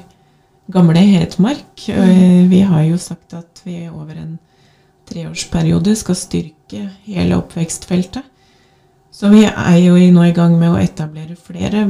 gamle 0.70 1.00
Hedmark. 1.00 1.88
Eh, 1.88 2.48
Vi 2.48 2.60
har 2.60 2.82
jo 2.84 2.98
sagt 2.98 3.32
at 3.34 3.62
vi 3.64 3.88
over 3.88 4.12
en 4.20 4.38
treårsperiode 5.08 5.94
skal 5.96 6.14
styrke 6.18 6.82
hele 7.06 7.36
oppvekstfeltet. 7.40 8.22
Så 9.12 9.28
vi 9.32 9.44
er 9.44 9.76
jo 9.80 9.96
nå 10.12 10.22
i 10.28 10.32
gang 10.36 10.58
med 10.58 10.72
å 10.72 10.80
etablere 10.80 11.36
flere 11.36 11.86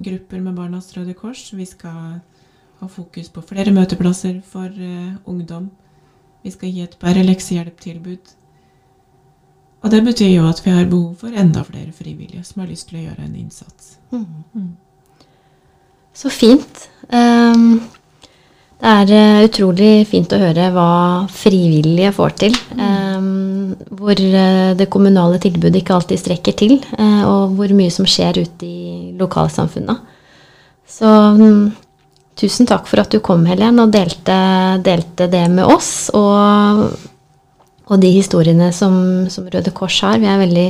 grupper 0.00 0.40
med 0.40 0.54
Barnas 0.56 0.92
Røde 0.96 1.14
Kors. 1.14 1.50
Vi 1.52 1.64
skal 1.68 2.20
ha 2.80 2.86
fokus 2.88 3.28
på 3.28 3.42
flere 3.44 3.72
møteplasser 3.72 4.42
for 4.44 4.68
eh, 4.68 5.16
ungdom. 5.28 5.70
Vi 6.44 6.50
skal 6.54 6.70
gi 6.72 6.82
et 6.86 6.96
bedre 7.00 7.24
leksehjelptilbud. 7.26 8.36
Og 9.80 9.92
det 9.92 10.02
betyr 10.04 10.34
jo 10.34 10.48
at 10.48 10.60
vi 10.64 10.74
har 10.74 10.88
behov 10.90 11.14
for 11.22 11.32
enda 11.32 11.62
flere 11.64 11.92
frivillige 11.96 12.44
som 12.44 12.60
har 12.62 12.68
lyst 12.68 12.90
til 12.90 13.00
å 13.00 13.06
gjøre 13.06 13.24
en 13.24 13.38
innsats. 13.40 13.94
Mm. 14.12 14.74
Så 16.12 16.32
fint. 16.34 16.84
Um, 17.08 17.80
det 18.80 18.88
er 18.88 19.10
eh, 19.12 19.42
utrolig 19.44 20.06
fint 20.08 20.32
å 20.32 20.40
høre 20.40 20.70
hva 20.72 20.90
frivillige 21.32 22.14
får 22.16 22.36
til. 22.40 22.54
Um, 22.80 23.74
hvor 24.00 24.16
eh, 24.16 24.72
det 24.76 24.88
kommunale 24.92 25.40
tilbudet 25.42 25.82
ikke 25.82 25.98
alltid 25.98 26.22
strekker 26.22 26.56
til, 26.56 26.78
eh, 26.96 27.20
og 27.28 27.58
hvor 27.58 27.74
mye 27.76 27.92
som 27.92 28.08
skjer 28.08 28.40
ute 28.40 28.64
i 28.64 29.12
lokalsamfunna. 29.20 29.98
Så 30.88 31.10
um, 31.36 31.68
tusen 32.40 32.68
takk 32.68 32.88
for 32.88 33.04
at 33.04 33.12
du 33.12 33.20
kom, 33.24 33.44
Helen, 33.48 33.82
og 33.84 33.92
delte, 33.92 34.40
delte 34.84 35.28
det 35.28 35.44
med 35.52 35.68
oss. 35.68 36.08
Og, 36.16 36.86
og 37.90 37.98
de 38.02 38.12
historiene 38.14 38.70
som, 38.74 38.94
som 39.32 39.48
Røde 39.50 39.72
Kors 39.74 39.98
har. 40.06 40.20
Vi 40.22 40.28
er, 40.30 40.38
veldig, 40.40 40.68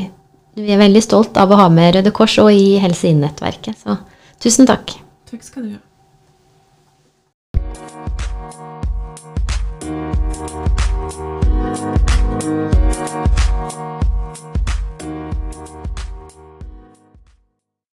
vi 0.65 0.73
er 0.73 0.81
veldig 0.81 1.05
stolt 1.05 1.37
av 1.41 1.53
å 1.53 1.61
ha 1.61 1.69
med 1.73 1.99
Røde 1.99 2.15
Kors 2.17 2.39
og 2.43 2.49
i 2.55 2.79
Helse 2.81 3.13
Inn-nettverket. 3.13 3.85
Så 3.85 3.99
tusen 4.41 4.69
takk. 4.71 4.97
Takk 5.31 5.45
skal 5.45 5.69
du 5.69 5.73
ha. 5.75 5.85